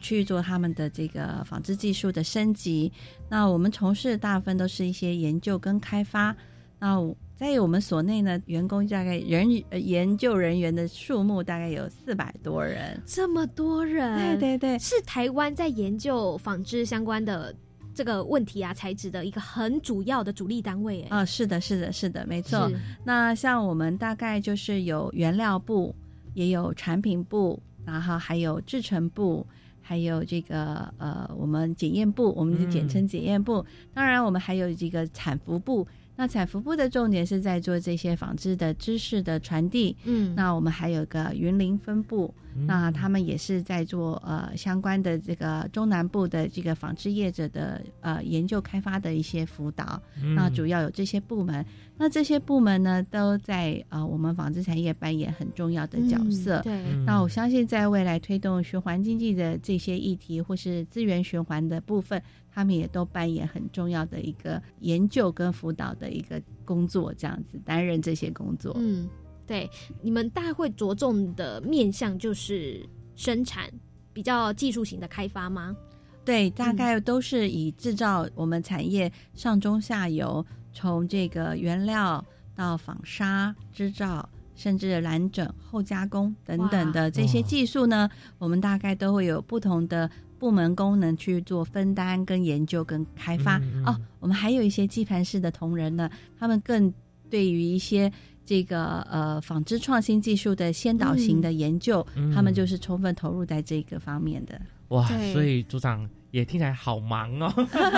[0.00, 2.92] 去做他们的这个纺织技术的升级。
[3.28, 6.34] 那我们从事大部分都是一些研究跟开发。
[6.78, 12.98] 那我在我们所内呢，员工大概人呃研究人员的数目大概有四百多人。
[13.04, 17.54] 这么多人，对对对，是台湾在研究纺织相关的
[17.94, 21.02] 这个问题啊，材质的一个很主要的主力单位。
[21.10, 22.72] 哎，啊、是的，是的，是的，没错。
[23.04, 25.94] 那像我们大概就是有原料部，
[26.32, 29.46] 也有产品部，然后还有制成部，
[29.82, 33.62] 还有这个呃，我们检验部，我们就简称检验部。
[33.92, 35.86] 当然，我们还有这个产服部。
[36.16, 39.96] 那采服部的重点是在做这些纺织的知识的传递。
[40.04, 42.32] 嗯那我们还有个云林分部，
[42.64, 50.00] 那他们也是在做呃相关的这个中南部的这个纺织业者的呃研究开发的一些辅导。
[50.22, 51.64] 嗯那主要有这些部门，
[51.96, 56.60] 那这些部门呢都在呃我们纺织产业扮演很重要的角色。
[56.60, 68.76] 嗯对那我相信在未来推动循环经济的这些议题或是资源循环的部分，他们也都扮演很重要的一个研究跟辅导的一个工作，这样子担任这些工作。
[68.78, 69.08] 嗯，
[69.46, 69.70] 对，
[70.02, 73.70] 你们大概会着重的面向就是生产
[74.12, 75.76] 比较技术型的开发吗？
[76.24, 82.24] 对，大概都是以制造我们产业上中下游，从这个原料
[82.56, 93.58] 到纺纱织造，甚至染整、后加工等等的这些技术呢，我们大概都会有不同的部门功能去做分担、跟研究、跟开发。
[93.84, 96.92] 哦，我们还有一些基盘式的同仁呢，他们更
[97.30, 98.12] 对于一些
[98.46, 104.58] 这个呃纺织创新技术的先导型的研究，嗯他们就是充分投入在这个方面的。
[104.88, 107.52] 哇，所以组长也听起来好忙哦，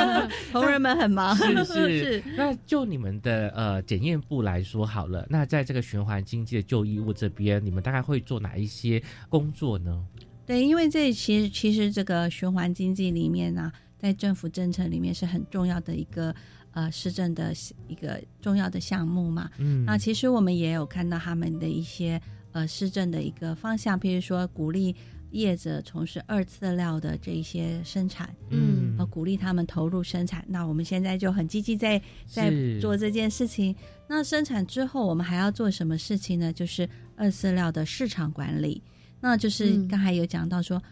[0.50, 1.36] 同仁们很忙。
[1.36, 1.98] 是是。
[1.98, 2.22] 是。
[2.34, 10.02] 那就你们的呃检验部来说好了，那在这个循环经济的旧衣物这边，你们大概会做哪一些工作呢？
[10.46, 16.34] 对，因为这其实其实这个循环经济里面呢、在政府政策里面是很重要的一个
[16.78, 17.52] 呃市政的
[17.88, 19.50] 一个重要的项目嘛。
[19.58, 22.20] 嗯那其实我们也有看到他们的一些
[22.52, 24.94] 呃市政的一个方向，譬如说鼓励
[25.32, 30.44] 业者从事二次料的这一些生产，嗯呃，鼓励他们投入生产。
[30.48, 33.74] 那我们现在就很积极在在做这件事情。
[34.08, 36.52] 那生产之后，我们还要做什么事情呢？
[36.52, 38.82] 就是二次料的市场管理。
[39.20, 40.82] 那就是嗯刚才有讲到说，哎、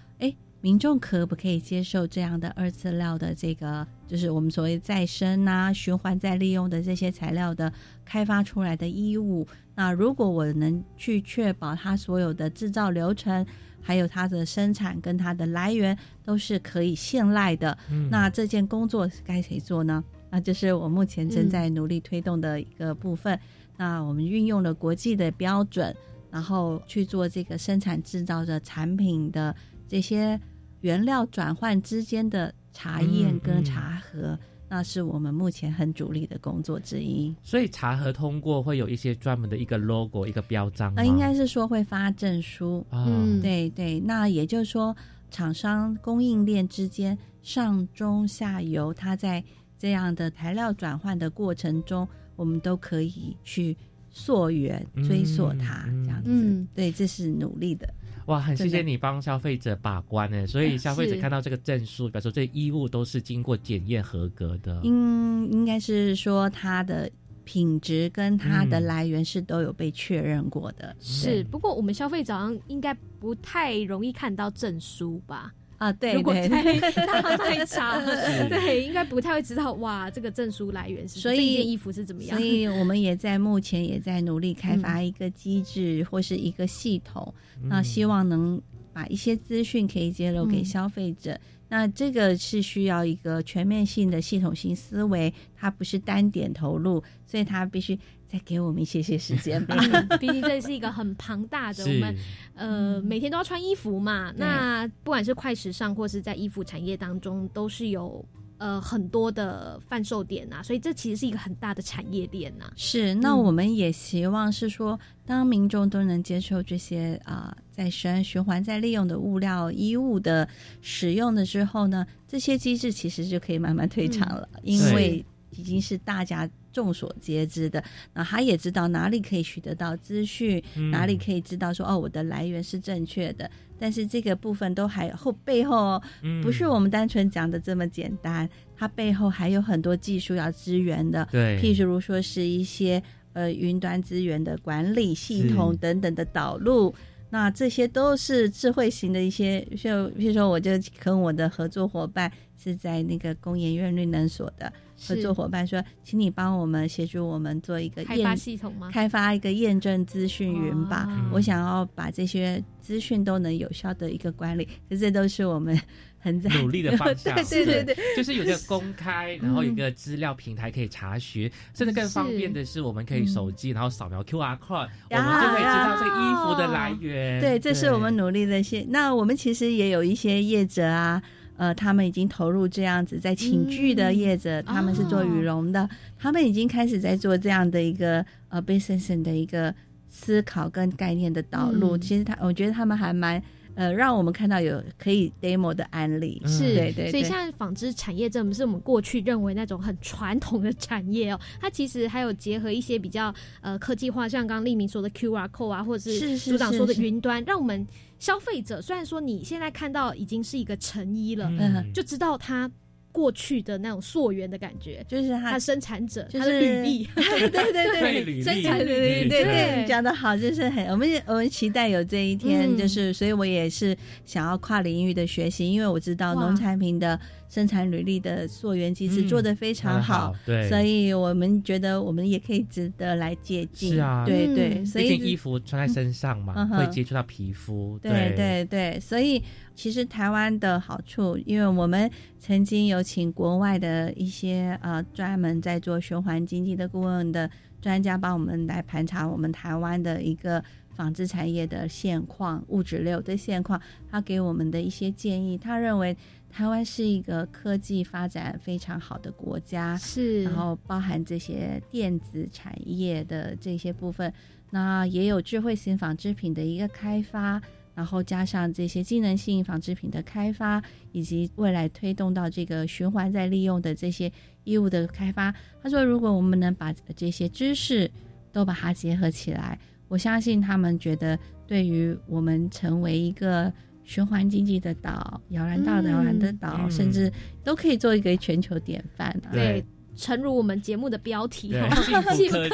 [0.67, 7.73] 民众可不可以接受这样的二次料的这个，就是我们所谓再生啊、循环再利用的这些材料的
[8.05, 9.47] 开发出来的衣物？
[9.77, 13.47] 那如果我能去确保它所有的制造流程，
[13.81, 20.03] 还有它的生产跟它的来源都是可以信赖的，嗯那这件工作该谁做呢？
[20.31, 23.39] 那就是我目前正在努力推动的一个部分。
[23.77, 25.95] 那我们运用了国际的标准，
[26.29, 29.55] 然后去做这个生产制造的产品的
[29.87, 30.41] 这些
[30.87, 37.35] 原料转换之间的查验嗯跟嗯查核，那是我们目前很主力的工作之一。
[37.43, 41.03] 所以查核通过会有一些专门的一个 logo 一个标章吗？
[41.03, 44.97] 那应该是说会发证书，啊嗯对对，那也就是说，
[45.29, 49.43] 厂商供应链之间上中下游，它在
[49.77, 53.77] 这样的材料转换的过程中，我们都可以去
[54.13, 56.31] 溯源、追溯它，这样子。
[56.31, 57.93] 嗯对，这是努力的。
[58.27, 64.81] 哇，很谢谢你帮消费者把关呢，所以消费者看到这个证书，表示说这衣物都是经过检验合格的。
[64.83, 67.11] 应应该是说它的
[67.45, 70.97] 品质跟它的嗯来源是都有被确认过的。
[70.99, 72.35] 是，不过我们消费者
[72.67, 75.53] 应该不太容易看到证书吧？
[75.79, 76.81] 啊，对对如果在对。
[77.07, 78.49] 大卖场， 是。
[78.51, 82.37] 对，应该不太会知道哇，这个证书来源是什么所以这件衣服是怎么样？
[82.39, 84.81] 所以我们也在目前也在努力开嗯。
[84.81, 87.69] 发一个机制或是一个系统，嗯。
[87.69, 88.61] 那希望能
[88.93, 90.65] 把一些资讯可以揭露给嗯。
[90.65, 91.39] 消费者。
[91.69, 99.77] 那这个是需要一个全面性的系统性思维，它不是单点投入，所以它必须再给我们一些些时间吧。
[99.81, 102.17] 嗯毕竟这是一个很庞大的，我们
[102.55, 104.33] 呃每天都要穿衣服嘛。
[104.37, 108.25] 那不管是快时尚或是在衣服产业当中，都是有
[108.59, 120.49] 呃很多的贩售点呐、所以这其实是一个很大的产业链呐、是，那我们也希望是说，当民众都能接受这些啊、再生、循环再利用的物料、衣物的
[120.81, 125.25] 使用的时候呢，这些机制其实就可以慢慢退场了，因为
[125.57, 127.83] 已经是大家众所皆知的。
[128.15, 133.51] 那他也知道哪里可以取得到资讯，嗯哪里可以知道说哦，我的来源是正确的。
[133.79, 141.27] 但是这个部分都还后背后哦嗯不是我们单纯讲的这么简单，它背后还有很多技术要支援的。
[141.31, 143.03] 对譬如说是一些
[143.35, 146.95] 呃云端资源的管理系统等等的导入。
[147.29, 158.91] 那这些都是智慧型的一些，就譬如说，我就跟我的合作伙伴是在那个工研院绿能所的合作伙伴说，请你帮我们协助我们做一个开发验系统吗？
[158.93, 161.07] 开发一个验证资讯云吧。
[161.09, 165.79] 哦我想要把这些资讯都能有效的一个管理，这这都是我们
[166.19, 177.41] 很在努力的方向，对对对对，就是有一个公开，然后有一个资料平台可以查询，甚至更方便的是，我们可以手机然后扫描 QR code，我们就可以知道这个衣服的来源。
[177.41, 178.87] 对，这是我们努力的些。
[178.89, 181.21] 那我们其实也有一些业者啊，
[181.57, 185.89] 呃，他们已经投入这样子，在寝具的业者，他们是做羽绒的，
[186.19, 189.75] 他们已经开始在做这样的一个呃 business 的一个
[190.09, 191.97] 思考跟概念的导入。
[191.97, 192.01] 嗯。
[192.01, 193.43] 其实他，我觉得他们还蛮。
[193.79, 207.03] 呃，让我们看到有可以 demo 的案例，是，对对对，所以像纺织产业，这不是我们过去认为那种很传统的产业哦，它其实还有结合一些比较呃科技化，像刚刚立明说的 QR code 啊，或者是是组长说的是。
[207.03, 207.87] 云端，让我们
[208.19, 212.71] 消费者虽然说你现在看到已经是一个成衣了，嗯就知道它。
[213.13, 223.97] 过去的那种溯源的感觉，就是他他生产者，就是他的履历，对对对生产履历，对对，对讲的好，就是很我们我们期待有这一天，嗯就是所以我也是
[224.27, 227.19] 想要跨领域的学习，因为我知道农产品的
[227.49, 233.91] 生产履历的溯源机制嗯做得非常好，对，所以我们觉得我们也可以值得来借鉴。
[233.93, 234.25] 是啊。
[234.27, 234.55] 对嗯。
[234.55, 238.35] 对，所以衣服穿在身上嘛，嗯会接触到皮肤，对。
[238.37, 239.43] 对对，所以
[239.75, 247.49] 其实台湾的好处，因为我们曾经有请国外的一些呃专门在做循环经济的顾问的
[247.81, 253.81] 专家帮我们来盘查我们台湾的一个纺织产业的现况、物质流的现况，
[254.11, 256.17] 他给我们的一些建议，他认为
[256.57, 264.33] 台湾是一个科技发展非常好的国家，是，然后包含这些电子产业的这些部分，
[264.71, 267.61] 那也有智慧型纺织品的一个开发，
[267.95, 270.83] 然后加上这些机能性纺织品的开发，
[271.13, 274.33] 以及未来推动到这个循环再利用的这些
[274.65, 275.55] 衣物的开发。
[275.83, 278.11] 他说，如果我们能把这些知识
[278.51, 279.79] 都把它结合起来，
[280.09, 283.71] 我相信他们觉得对于我们成为一个。
[284.07, 286.91] 循环经济的岛，摇篮岛的摇篮的岛，嗯。
[286.91, 287.31] 甚至
[287.63, 289.51] 都可以做一个全球典范、啊。
[289.53, 289.85] 对，
[290.17, 292.03] 诚如我们节目的标题科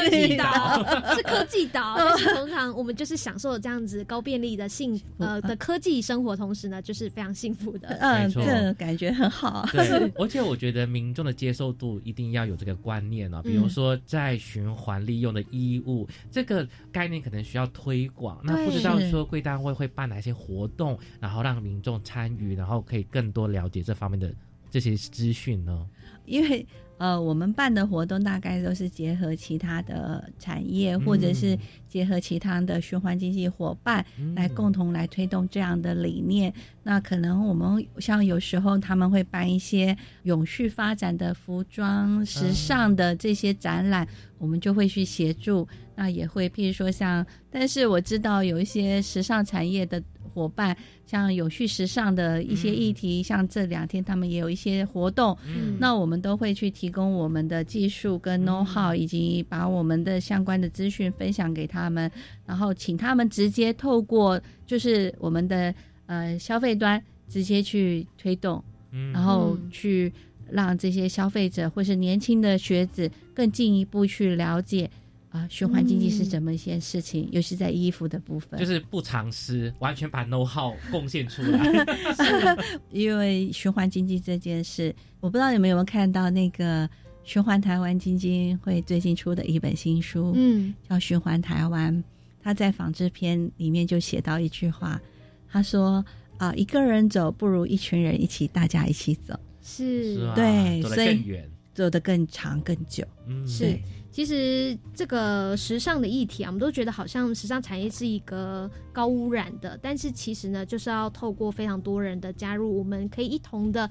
[0.09, 7.89] 技岛岛是科技岛， 但是通常我们就是享受这样子高便利的幸呃的科技生活，同时呢，就是非常幸福的。
[8.01, 9.69] 嗯，没错这感觉很好。
[9.73, 13.43] 对，而且我觉得民众的接受度一定要有这个观念哦。
[13.43, 18.41] 比如说，在循环利用的衣物、这个概念，可能需要推广。
[18.45, 24.33] 那不知道说贵单位会办哪些活动，然后让民众参与，然后可以更多了解这方面的
[24.73, 25.87] 这些资讯呢？
[26.25, 26.67] 因为
[26.97, 31.59] 呃，我们办的活动大概都是结合其他的产业，或者是
[31.89, 36.55] 结合其他的循环经济伙伴，嗯来共同来推动这样的理念。
[36.85, 44.07] 那可能我们像有时候他们会办一些永续发展的服装、时尚的这些展览，
[44.39, 45.67] 我们就会去协助。
[45.97, 50.03] 那也会譬如说像，但是我知道有一些时尚产业的。
[50.33, 50.77] 伙伴
[51.07, 55.77] 像有序时尚的一些议题，像这两天他们也有一些活动，嗯。
[55.79, 62.11] 那我们都会去提供我们的技术跟 know how，、以及把我们的相关的资讯分享给他们，
[62.47, 65.75] 然后请他们直接透过就是我们的
[66.07, 69.13] 呃消费端直接去推动，嗯。
[69.13, 70.13] 然后去
[70.51, 74.91] 让这些消费者或是年轻的学子更进一步去了解。
[75.33, 77.27] 啊，循环经济是怎么一件事情？
[77.33, 81.87] 尤其在衣服的部分，就是不藏私，完全把 know how 贡献出来。
[82.93, 86.89] 因为循环经济这件事，我不知道你们有没有看到那个
[87.25, 91.97] 循环台湾基金会最近出的一本新书，嗯，叫《循环台湾》。
[92.43, 95.01] 他在纺织篇里面就写到一句话，
[95.49, 96.05] 他说
[96.37, 103.03] ：“啊，一个人走不如一群人一起，大家一起走。”是，是啊对，更远走得更长更久。
[103.27, 103.83] 嗯，是对。
[104.13, 113.91] 其实这个时尚的议题啊，我们都觉得好像时尚产业是一个高污染的，但是其实呢，就是要透过非常多人的加入，我们可以一同的，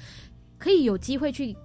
[0.59, 1.55] 可以有机会去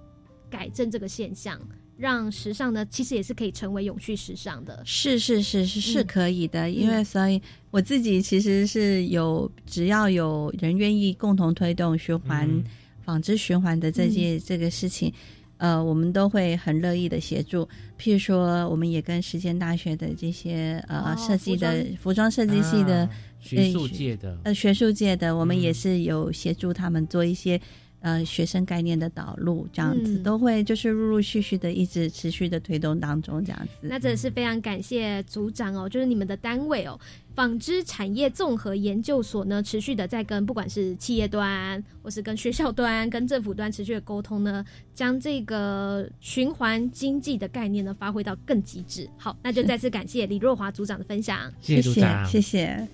[0.48, 1.60] 改正这个现象，
[1.98, 4.82] 让时尚呢，其实也是可以成为永续时尚的。
[4.86, 7.40] 是是是是是嗯可以的，因为所以
[7.70, 12.64] 我自己其实是有，只要有人愿意共同推动循环、嗯。
[13.06, 15.14] 纺织循环的这件、这个事情，
[15.58, 17.68] 呃，我们都会很乐意的协助。
[17.98, 27.60] 譬如说，我们也跟实践大学的这些呃、哦设计的服装服装设计系的、啊学术界的呃学术界的，我们嗯也是有协助他们做一些。
[28.06, 33.88] 呃，学生概念的导入，这样子、嗯都会就是陆陆续续的一直持续的推动当中，这样子。
[33.88, 36.96] 那真的是非常感谢组长哦，就是你们的单位哦，
[37.34, 49.10] 纺织产业综合研究所呢，持续的在跟不管是企业端，或是跟学校端、跟政府端持续的沟通呢，将这个循环经济的概念呢发挥到更极致。
[49.18, 52.86] 好，那就再次感谢李若华组长的分享，谢谢组长，谢谢。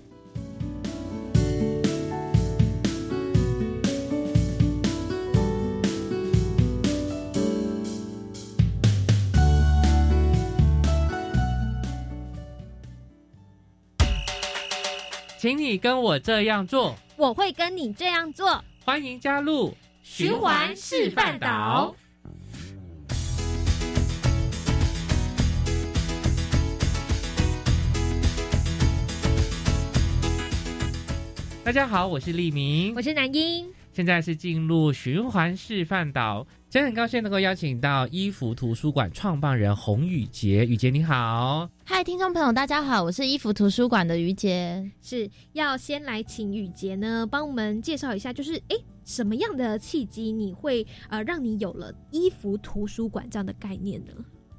[15.42, 18.64] 请你跟我这样做，我会跟你这样做。
[18.84, 21.96] 欢迎加入循环示范岛。
[31.64, 33.68] 大家好，我是立明，我是南英。
[33.92, 36.46] 现在是进入循环示范岛。
[36.72, 41.68] 今天很高兴能够邀请到衣服图书馆创办人洪宇杰，宇杰你好。
[41.84, 54.12] 嗨，听众朋友，大家好，我是衣服图书馆的于杰，是要先来请宇杰呢帮我们介绍一下，就是哎什么样的契机你会呃让你有了衣服图书馆这样的概念呢？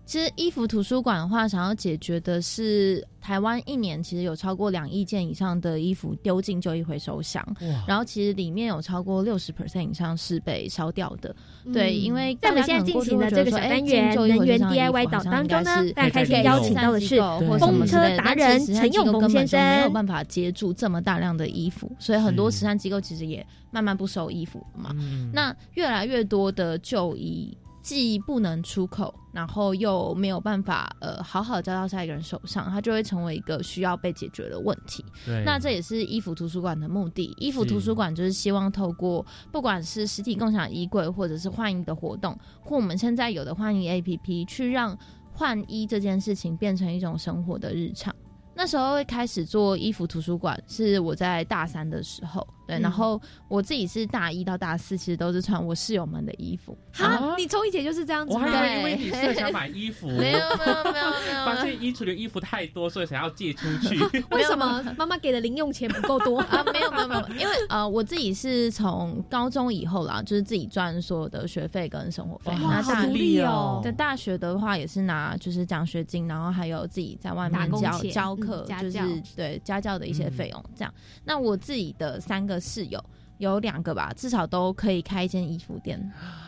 [0.05, 7.43] 其实衣服图书馆的话，想要解决的是台湾一年其实有超过两亿件以上的衣服丢进旧衣回收箱，
[7.87, 11.33] 然后其实里面有超过六十 percent 以上是被烧掉的。
[11.73, 17.15] 对，因为在我们现在进行的这个小单元能源 DIY 岛当中呢，大家开心邀请到的是
[17.57, 24.93] 风车达人陈永峰先生，没有办法接住这么大量的衣服，所以很多慈善机构其实也慢慢不收衣服嘛。
[25.31, 27.57] 那越来越多的旧衣。
[27.83, 35.03] 既不能出口，然后又没有办法呃好好交到下一个人手上，它就会成为一个需要被解决的问题。
[35.25, 37.35] 对，那这也是衣服图书馆的目的。
[37.37, 44.97] 衣服图书馆就是希望透过不管是实体共享衣柜，或者是换衣的活动，或我们现在有的换衣 APP，去让
[45.33, 48.15] 换衣这件事情变成一种生活的日常。
[48.55, 52.47] 那时候会开始做衣服图书馆，是我在大三的时候。
[52.65, 56.77] 对，然后我自己是大一到大四，其实都是穿我室友们的衣服。
[56.93, 58.33] 哈，你从以前就是这样子？
[58.33, 63.99] 我还以为因为你是想买衣服，没有没有没有没有， 发现衣橱里衣服太多，所以想要借出去。
[64.31, 66.63] 为什么妈妈给的零用钱不够多 啊？
[66.71, 72.51] 没有没有没有，因为呃，我自己是从高中以后啦，就是自己赚所有的学费跟生活费。
[72.61, 73.81] 那大利哦。
[73.83, 78.99] 在大学的话，也是拿就是奖学金，然后还有自己在外面教教课，就是
[79.35, 80.93] 对家教的一些费用这样。
[81.25, 83.03] 那我自己的三个室友。
[83.39, 85.99] 有两个吧，至少都可以开一间衣服店，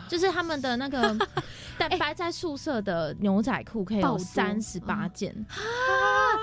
[0.08, 1.14] 就是他们的那个
[1.76, 5.58] 但摆在宿舍的牛仔裤可以有三十八件啊！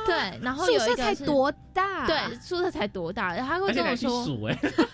[0.06, 2.06] 对，然后宿舍才多大？
[2.06, 3.34] 对，宿舍才多大？
[3.34, 4.52] 然后他会跟我说，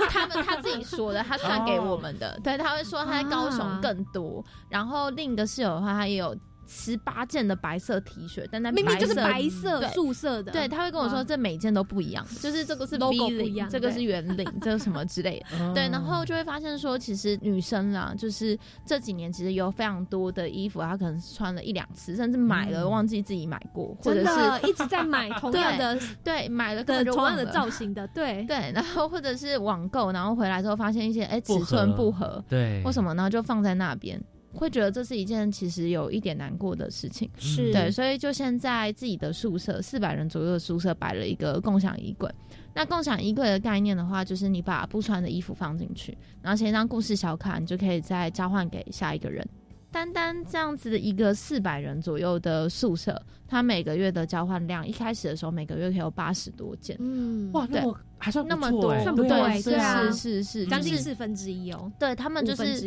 [0.08, 2.40] 他们他自己说的，他传给我们的。
[2.42, 4.46] 对，他会说他在高雄更多。
[4.70, 6.34] 然后另一个室友的话，他也有。
[6.72, 10.52] 十八件的白色 T 恤，但那明明就是白色素色的。
[10.52, 15.74] 对，他会跟我说这每件都不一样，就是这个是 logo 不一样，这个是圆领， 这个什么之类的。
[15.74, 24.30] 对，然后就会发现说，其实女生啦，就是这几年其实有非常多的衣服，她可能穿了一两次，甚至买了忘记自己买过，或者是
[24.70, 28.44] 一直在买同样的，对，买了跟同样的造型的，对。
[28.46, 34.22] 对，然后或者是网购，然后回来之后发现一些哎尺寸不合，对，或什么呢，就放在那边。
[34.52, 42.30] 会觉得这是一件其实有一点难过的事情，是对，所以就现在自己的宿舍四百人左右的宿舍摆了一个共享衣柜。
[42.74, 49.47] 那共享衣柜的概念的话，就是你把不穿的衣服放进去，然后写一张故事小卡，你就可以再交换给下一个人。
[49.91, 56.95] 单单这样子的一个四百人左右的宿舍，它每个月的交换量，一开始的时候每个月可以有八十多件。
[57.00, 57.82] 嗯，哇，对，
[58.20, 61.92] 还算那么多，算不对，是是是是，将近四分之一哦。
[61.98, 62.82] 对他们就是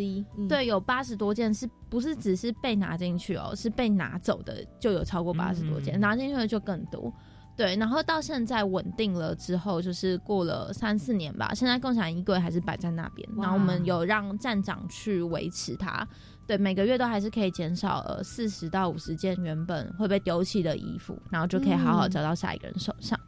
[0.49, 3.55] 对，有八十多件，是不是只是被拿进去哦？
[3.57, 7.13] 是被拿走的就有超过八十多件，拿进去的就更多。
[7.55, 16.07] 对，然后到现在稳定了之后，就是过了三四年吧，现在共享衣柜还是摆在那边，然后我们有让站长去维持它。
[16.47, 23.19] 对，每个月都还是可以减少呃四十到五十件原本会被丢弃的衣服，然后就可以好好交到下一个人手上。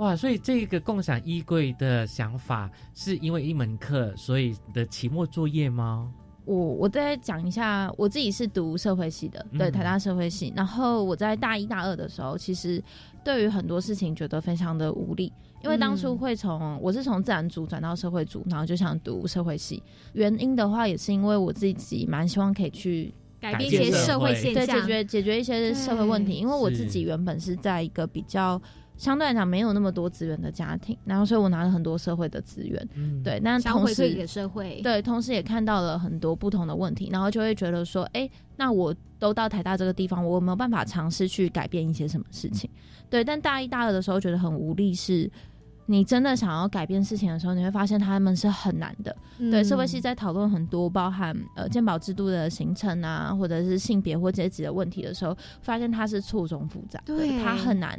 [0.00, 6.10] 哇，所以这个共享衣柜的想法是因为一门课，所以的期末作业吗？
[6.46, 10.50] 我我再讲一下，我自己是读社会系的，对台大社会系。
[10.56, 12.82] 然后我在大一大二的时候，其实
[13.22, 15.30] 对于很多事情觉得非常的无力。
[15.62, 19.82] 因为当初会从我是从自然组转到社会组，然后就想读社会系。
[20.14, 26.32] 原因的话，也是因为我自己蛮希望可以去改变一些社会现象，对解决解决一些社会问题。
[26.32, 28.60] 因为我自己原本是在一个比较
[29.00, 32.86] 相对来讲没有那么多资源的家庭，然后所以我拿了很多社会的资源，
[33.24, 42.68] 对，但同时给社会，对，同时也看到了很多不同的问题，然后就会觉得说，哎，那我都到台大这个地方，我有没有办法尝试去改变一些什么事情，
[43.08, 43.24] 对。
[43.24, 45.30] 但大一、大二的时候觉得很无力，是。
[45.86, 49.16] 你真的想要改变事情的时候，你会发现他们是很难的。
[49.50, 57.98] 对，社会系在讨论很多包含呃鉴保制度的形成啊，或者是性别或阶级的问题的时候，发现它是错综复杂，对，它很难，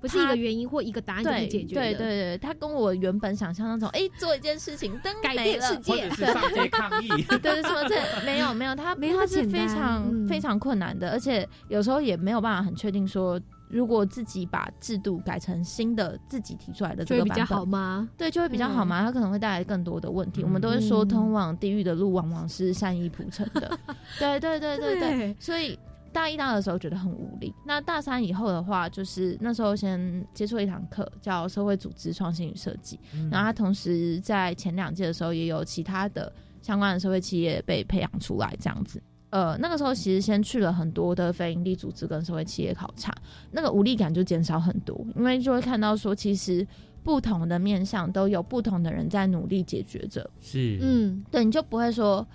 [0.00, 1.80] 不是一个原因或一个答案就可以解决的。
[1.80, 7.08] 对对对，他跟我原本想象那种， 哎，做一件事情，灯改变世界，上街抗议，
[7.42, 13.40] 对，什么这没有没有，它它是非常非常困难的，而且有时候也没有办法很确定说。
[13.70, 18.08] 如果自己把制度改成新的自己提出来的这个版本，好吗？
[18.16, 19.02] 对，就会比较好吗？
[19.04, 20.42] 它可能会带来更多的问题。
[20.42, 23.78] 我们都是说，通往地狱的路往往是善意铺成的。
[24.18, 25.36] 对对对对对。
[25.38, 25.78] 所以
[26.12, 27.54] 大一、大二的时候觉得很无力。
[27.66, 32.98] 那大三以后的话，就是那时候先接触一堂课，叫社会组织创新与设计。
[33.30, 36.32] 然后他同时在前两届的时候也有其他的
[36.62, 39.02] 相关的社会企业被培养出来这样子。
[39.30, 43.14] 呃，那个时候其实先去了很多的非营利组织跟社会企业考察，
[43.50, 46.66] 那个无力感就减少很多，因为就会看到说，其实
[47.04, 50.28] 不同的面向都有不同的人在努力解决着。
[50.40, 52.26] 是，嗯，对，你就不会说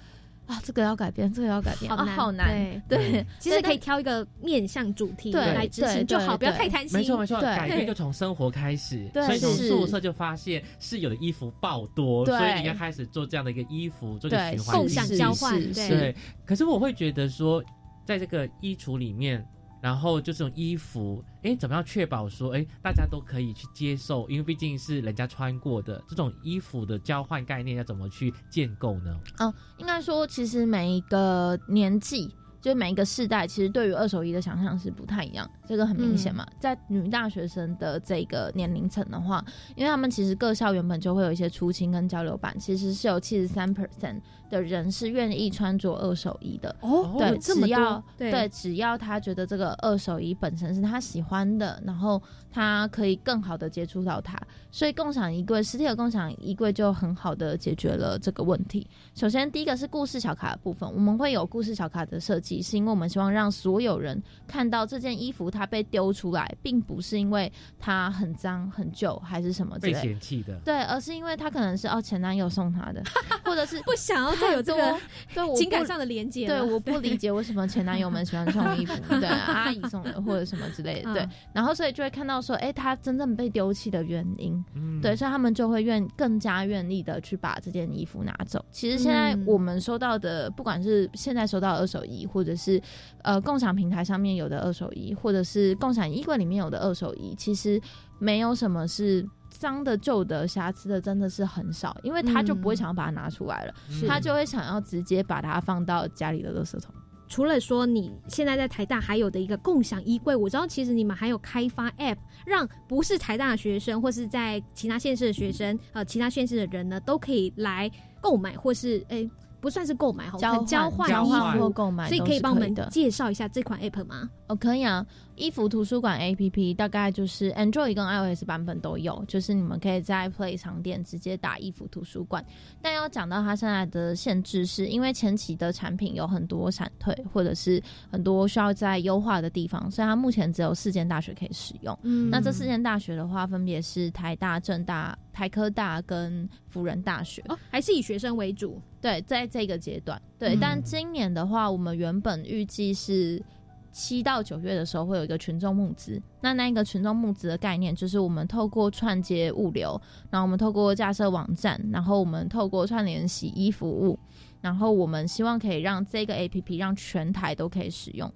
[0.45, 2.81] 啊，这个要改变，这个要改变，啊，好难。
[2.87, 6.97] 对，其实可以挑一个面向主题来执行就好，不要太贪心。
[6.97, 9.09] 没错没错，改变就从生活开始。
[9.13, 15.61] 所以从宿舍就发现室友的衣服爆多，所以你要开始做这样的一个衣服，做个循环共享交换。
[15.73, 16.15] 对，
[16.45, 17.63] 可是我会觉得说，
[18.05, 19.45] 在这个衣橱里面。
[19.83, 24.25] 然后就这种衣服，哎，怎么样确保说，哎，大家都可以去接受？
[24.29, 29.19] 因为毕竟是人家穿过的这种衣服的交换概念，要怎么去建构呢？
[29.39, 32.33] 哦，应该说，其实每一个年纪。
[32.61, 36.47] 就是每一个世代，其实对于二手衣的想象是不太一样，这个很明显嘛。
[36.61, 39.43] 在女大学生的这个年龄层的话，
[39.75, 44.21] 因为他们其实各校原本就会有一些出清跟交流版，其实是有七十三 percent
[44.53, 46.75] 的人是愿意穿着二手衣的。
[46.81, 54.39] 哦，对，只要对，只要他觉得这个二手衣本身是他喜欢的，然后他可以更好的接触到它，
[54.71, 58.87] 所以共享衣柜，实体的共享衣柜就很好的解决了这个问题。
[59.15, 62.61] 首先，第一个是故事小卡的部分，我们会有故事小卡的设计。
[62.61, 73.01] 是因为我们希望让所有人看到这件衣服，它被丢出来，并不是因为它很脏很旧还是什么被嫌弃的，对，而是因为它可能是哦前男友送他的，
[73.43, 74.95] 或者是 不想要再有这个
[75.33, 76.47] 对情感上的连接。
[76.47, 81.27] 对，我不理解为什么前男友们喜欢送衣服， 对，阿姨送的或者什么之类的，对。
[81.53, 84.63] 然后所以就会看到说，哎，他真正被丢弃的原因，
[85.01, 88.63] 对，所以他们就会愿更加愿意的去把这件衣服拿走。
[88.71, 92.81] 其实现在我们收到的，不管是现在收到二手衣，或者是，
[93.21, 97.79] 呃，共享平台上面有的二手衣，或者是共享衣柜里面有的二手衣，其实
[98.19, 99.25] 没有什么是
[99.63, 103.73] 脏的、旧的、瑕疵的，真的是很少，因为他就不会想要把它拿出来了，
[104.05, 106.93] 他就会想要直接把它放到家里的垃圾桶。
[107.29, 117.89] 除了说你现在在台大还有的一个共享衣柜，我知道其实你们还有开发 App，让不是台大的学生或是在其他县市的学生，呃，其他县市的人呢，都可以来
[118.21, 119.29] 购买或是诶。
[119.63, 124.29] 不算是购买哈，交交换衣服或购买，所以可以帮我们介绍一下这款 app 吗？
[124.47, 125.05] 哦，可以啊。
[125.35, 132.45] 衣服图书馆 app 大概就是 Android 跟 iOS 版本都有，就是你们可以在 Play 商店直接打衣服图书馆。
[132.81, 141.97] 但要讲到它现在的限制，是因为前期的产品有很多闪退，或者是很多需要在优化的地方，所以它目前只有四间大学可以使用。
[142.03, 147.43] 嗯，那这四间大学的话，分别是台大、政大、台科大跟辅仁大学。
[147.49, 148.79] 哦，还是以学生为主。
[149.01, 153.43] 对，在这个阶段，对，但今年的话，我们原本预计是
[153.91, 156.21] 七到九月的时候会有一个群众募资。
[156.39, 164.17] 那那一个群众募资的概念，就是我们透过串接物流，然后我们透过架设网站，然后我们透过串联洗衣服务，
[164.61, 168.31] 然后我们希望可以让这个 A P P 让全台都可以使用。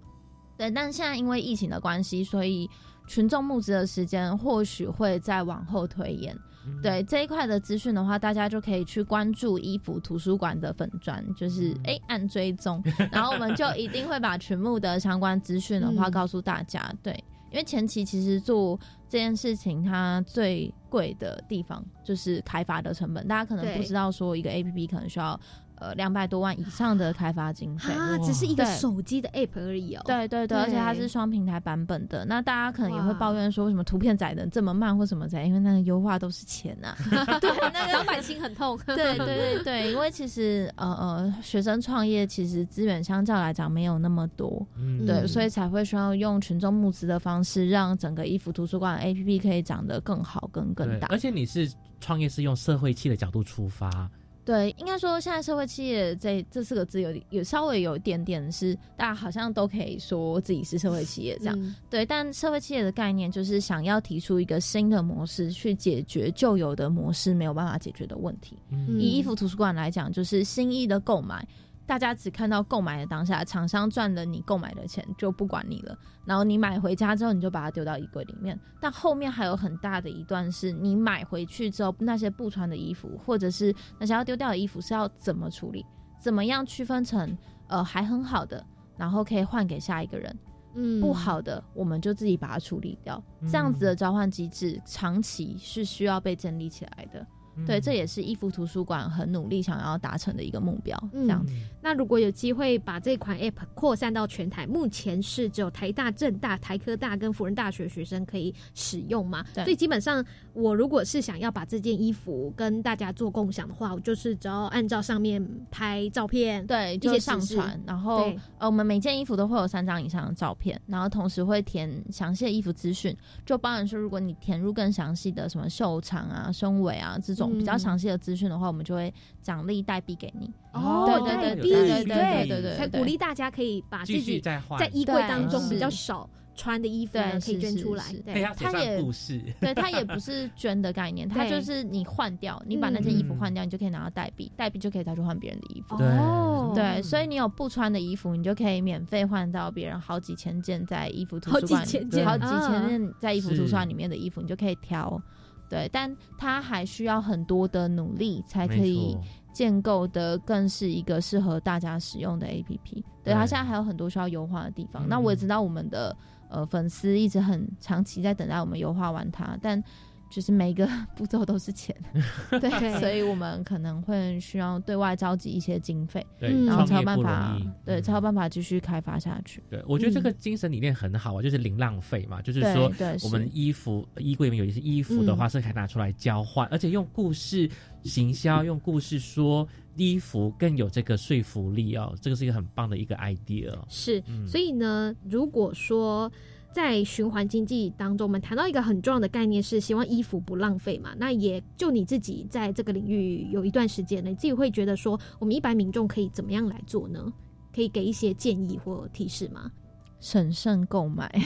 [0.57, 2.69] 对，但现在因为疫情的关系，所以
[3.07, 6.37] 群众募资的时间或许会再往后推延。
[6.81, 16.93] 对这一块的资讯的话，大家就可以去关注衣服图书馆的粉砖，就是哎按追踪， 然后我们就一定会把群目的相关资讯的话告诉大家。
[17.01, 17.13] 对，
[17.51, 25.39] 因为前期其实做这件事情，它最贵的地方就是开发的成本，大家可能不知道说一个 A P P 可能需要。
[25.79, 30.01] 呃，两百多万以上的开发经费啊，只是一个手机的 App 而已哦。
[30.05, 32.25] 对对对，而且它是双平台版本的。
[32.25, 35.43] 那大家可能也会抱怨说，为什么图片载的这么慢或什么载？
[35.43, 36.95] 因为那个优化都是钱呐。
[37.39, 38.77] 对，那个 老板心很痛。
[38.87, 44.65] 对对对对，因为其实呃呃，学生创业其实资源相较来讲没有那么多，
[45.05, 51.07] 对，所以才会需要用群众募资的方式，让整个衣服图书馆 APP 可以长得更好、更更大。
[51.09, 54.09] 而且你是创业是用社会气的角度出发。
[54.47, 61.75] 对，应该说现在社会企业这这四个字有有稍微有一点点是大家好像都可以说自己是社会企业这样。
[61.89, 68.57] 对，但社会企业的概念就是想要提出一个新的模式去解决旧有的模式没有办法解决的问题。
[68.97, 71.45] 以衣服图书馆来讲，就是新意的购买。
[71.87, 78.59] 大家只看到购买的当下，厂商赚了你购买的钱就不管你了，然后你买回家之后你就把它丢到衣柜里面。
[78.81, 85.85] 但后面还有很大的一段是你买回去之后那些不穿的衣服，或者是那些要丢掉的衣服是要怎么处理？
[86.19, 87.35] 怎么样区分成
[87.67, 88.61] 呃还很好的，
[88.97, 90.37] 然后可以换给下一个人，
[90.75, 93.23] 嗯，不好的我们就自己把它处理掉。
[93.43, 97.25] 这样子的交换机制长期是需要被建立起来的。
[97.65, 100.97] 对，这也是衣服图书馆很努力想要达成的一个目标。
[101.13, 109.43] 这样子，那如果有机会把这款 App 扩散到全台，目前是只有台大、政大、台科大跟辅仁大学学生可以使用嘛？
[109.53, 109.63] 对。
[109.63, 127.79] 所以基本上，我如果是想要把这件衣服跟大家做共享的话，我就是只要按照上面拍照片，对，一就些上传，然后对呃，我们每件衣服都会有三张以上的照片，然后同时会填详细的衣服资讯，就包含说，如果你填入更详细的什么袖长啊、胸围啊这种比较嗯。
[127.79, 130.51] 详细的资讯的话，我们就会奖励代币给你。
[130.73, 143.37] 哦，对对对对对对对对对，才鼓励大家可以把自己在衣柜当中比较少穿的衣服可以捐出来是，对，它也不是， 对，它也不是捐的概念，它就是你换掉，你把那件衣服嗯。
[143.39, 145.95] 换掉，你就可以拿到代币，代币就可以再去换别人的衣服。
[145.95, 146.71] 哦。
[146.75, 152.87] 对，所以你有不穿的衣服，你就可以免费换到别人好几千件在衣服图书馆里，千件好几千啊。
[152.87, 155.21] 件在衣服图书馆里面的衣服，你就可以挑。
[155.69, 159.17] 对，但它还需要很多的努力，才可以
[159.51, 163.03] 建构的更是一个适合大家使用的 APP。
[163.23, 165.05] 对，它现在还有很多需要优化的地方。
[165.05, 166.15] 嗯那我也知道我们的
[166.49, 169.83] 呃粉丝一直很长期在等待我们优化完它，但
[170.29, 171.95] 就是每个 步骤都是钱，
[172.59, 179.63] 对，所以我们可能会需要对外召集一些经费，对嗯然后才有办法，对，才有办法继续开发下去。
[179.69, 187.69] 对，我觉得这个嗯精神理念很好啊，就是零浪费嘛，就是说对我们衣服衣柜里面有一些衣服的话嗯是可以拿出来交换，而且用故事
[188.03, 193.85] 行销，用故事说衣服更有这个说服力哦，这个是一个很棒的一个 idea 哦。
[193.89, 196.31] 是，嗯所以呢，如果说
[196.77, 201.09] 在循环经济当中，我们谈到一个很重要的概念是希望衣服不浪费嘛。
[201.17, 207.33] 那也就你自己在这个领域有一段时间了，你自己会觉得说，我们一般民众可以怎么样来做呢？
[207.73, 209.71] 可以给一些建议或提示吗？
[210.19, 211.31] 审慎购买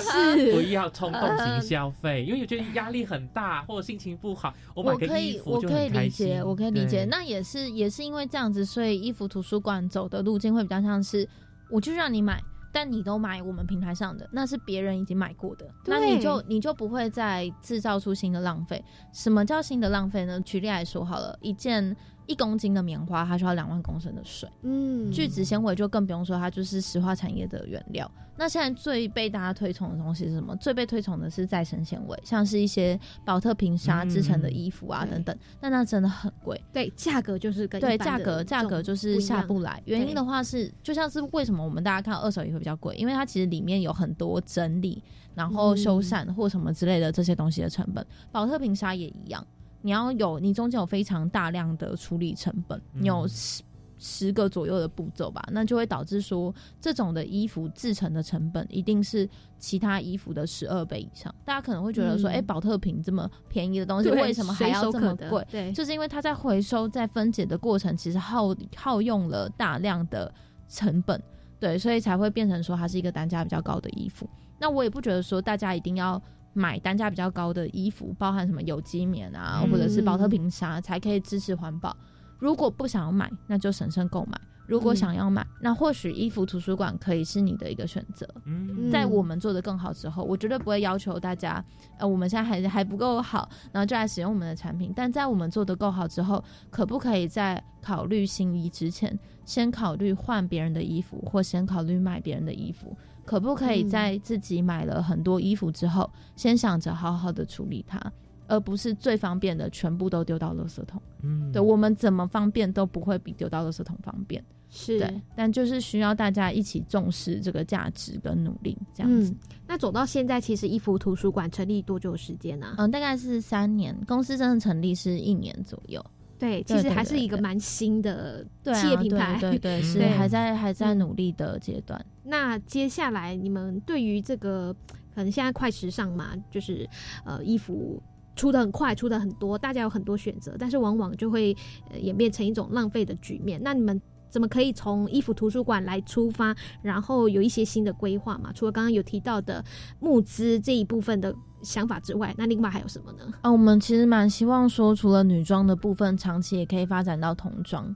[0.00, 7.04] 是，不要冲动型消费，因为有觉得压力很大或者心情不好，我买个我可以，衣服就我可以很开心理解，我可以理解。
[7.04, 11.28] 那也是也是因为这样子，所以衣服图书馆走的路径会比较像是，
[11.68, 12.40] 我就让你买，
[12.72, 18.84] 但你都买我们平台上的，那是别人已经买过的，那你就你就不会再制造出新的浪费。
[19.12, 20.40] 什么叫新的浪费呢？
[20.42, 21.96] 举例来说好了，一件
[22.28, 24.48] 一公斤的棉花，它需要两万公升的水。
[24.62, 28.08] 嗯，聚酯纤维就更不用说，它就是石化产业的原料。
[28.36, 30.54] 那现在最被大家推崇的东西是什么？
[30.56, 35.38] 最被推崇的是再生纤维，像是一些宝特瓶纱制成的衣服啊、嗯等等。
[35.58, 39.82] 但那真的很贵，对，价格就是跟对价格价格就是下不来。
[39.86, 45.02] 原因的话是，就像是为什么我们大家看二手也会比较贵，因为它其实里面有很多整理，
[45.34, 48.06] 然后修缮或什么之类的这些东西的成本。
[48.30, 49.44] 宝特瓶纱也一样。
[49.80, 53.62] 你要有，你中间有非常大量的处理成本，你有十
[54.00, 61.34] 十个左右的步骤吧，那就会导致说这种的衣服制成的成本一定是其他衣服的十二倍以上。
[61.44, 65.44] 大家可能会觉得说，嗯哎、宝特瓶这么便宜的东西，为什么还要这么贵？
[65.50, 70.32] 对就是因为它在回收、在分解的过程，其实耗耗用了大量的
[70.68, 71.20] 成本，
[71.58, 74.30] 对，所以才会变成说它是一个单价比较高的衣服。
[74.60, 76.22] 那我也不觉得说大家一定要
[76.52, 81.96] 买单价比较高的衣服，包含什么有机棉啊，嗯或者是保特瓶纱，才可以支持环保。
[82.38, 84.36] 如果不想要买，那就审慎购买；
[84.66, 88.28] 如果嗯想要买，那或许衣服图书馆可以是你的一个选择。
[88.44, 91.64] 嗯在我们做的更好之后，我绝对不会要求大家，
[91.98, 94.92] 呃，我们现在还还不够好，然后就来使用我们的产品。
[94.94, 102.96] 但在我们做的够好之后，可不可以在考虑新衣之前，先考虑换别人的衣服，或先考虑买别人的衣服？
[103.28, 108.00] 可不可以嗯在自己买了很多衣服之后，先想着好好的处理它，
[108.46, 111.02] 而不是最方便的全部都丢到垃圾桶？
[111.22, 114.42] 嗯对我们怎么方便都不会比丢到垃圾桶方便。
[114.70, 119.30] 是对，但就是需要大家一起重视这个价值跟努力，这样子。
[119.30, 126.02] 嗯，那走到现在，其实衣服图书馆成立多久时间呢、嗯，大概是三年，公司真的成立是一年左右。
[126.38, 129.36] 对，其实还是一个蛮新的企业品牌。
[129.40, 132.02] 对对对， 是还在还在努力的阶段。
[132.24, 134.72] 那接下来你们对于这个
[135.14, 136.88] 可能现在快时尚嘛，就是
[137.24, 138.00] 呃衣服
[138.36, 141.56] 出的很快，出的很多，大家有很多选择，但是往往就会、
[141.90, 143.60] 呃、演变成一种浪费的局面。
[143.64, 148.52] 那你们怎么可以从衣服图书馆来出发，然后有一些新的规划嘛？
[148.52, 149.64] 除了刚刚有提到的
[150.00, 153.32] 募资这一部分的想法之外，那另外还有什么呢？
[153.40, 157.94] 啊，我们其实蛮希望说，除了女装的部分，长期也可以发展到童装。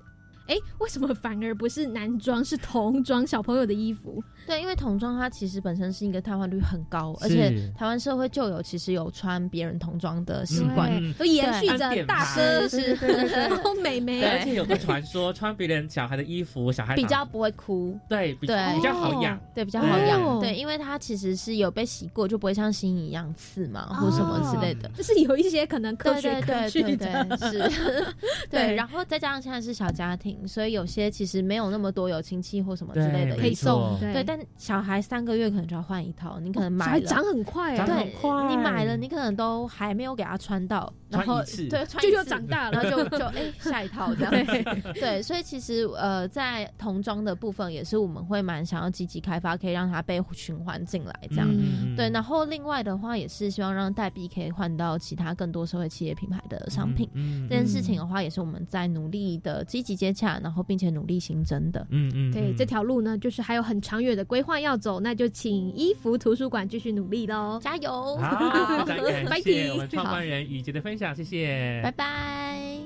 [0.48, 4.22] 哎，为什么反而不是男装，是童装小朋友的衣服？
[4.46, 12.92] 对，因为童装它其实本身是一个汰换率很高，而且台湾社会就有其实有穿别人童装的习惯，都延续着大哥是。
[13.32, 27.70] 然后美眉，而且有个传说，穿别人小孩的衣服，小孩比较不会哭，对，对，比较好养，对，比较好养，对，因为它其实是有被洗过，就不会像新一样刺嘛，或什么之类的，就是有一些可能科学根据的，是，
[28.50, 34.22] 对，然后再加上现在是小家庭，所以有些其实没有那么多有亲戚或什么之类的可以送，对。
[34.24, 38.14] 但小孩三个月可能就要换一套，你可能买了长很快，对，
[38.48, 51.48] 你买了你可能都还没有给他穿到，然后对，就又长大了，然后就就哎下一套这样子，对，所以其实呃在童装的部分也是我们会蛮想要积极开发，可以让它被循环进来这样，
[51.96, 57.08] 对，然后另外的话也是希望让代币可以换到其他更多社会企业品牌的商品，
[57.48, 65.00] 这件事情的话也是我们在努力的积极接洽，然后并且努力新增的，嗯嗯，对，这条路呢就是还有很长远的规划要走。
[65.00, 68.16] 那就请衣服图书馆继续努力喽，加油！
[68.18, 72.76] 好，感谢我们创办人雨杰的分享，谢谢，拜拜。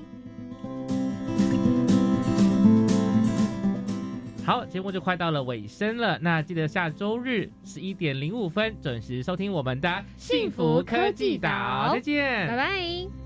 [4.44, 13.25] 好，节目就快到了尾声了，那记得下周日十一点零五分准时收听我们的幸福科技岛，再见，拜拜。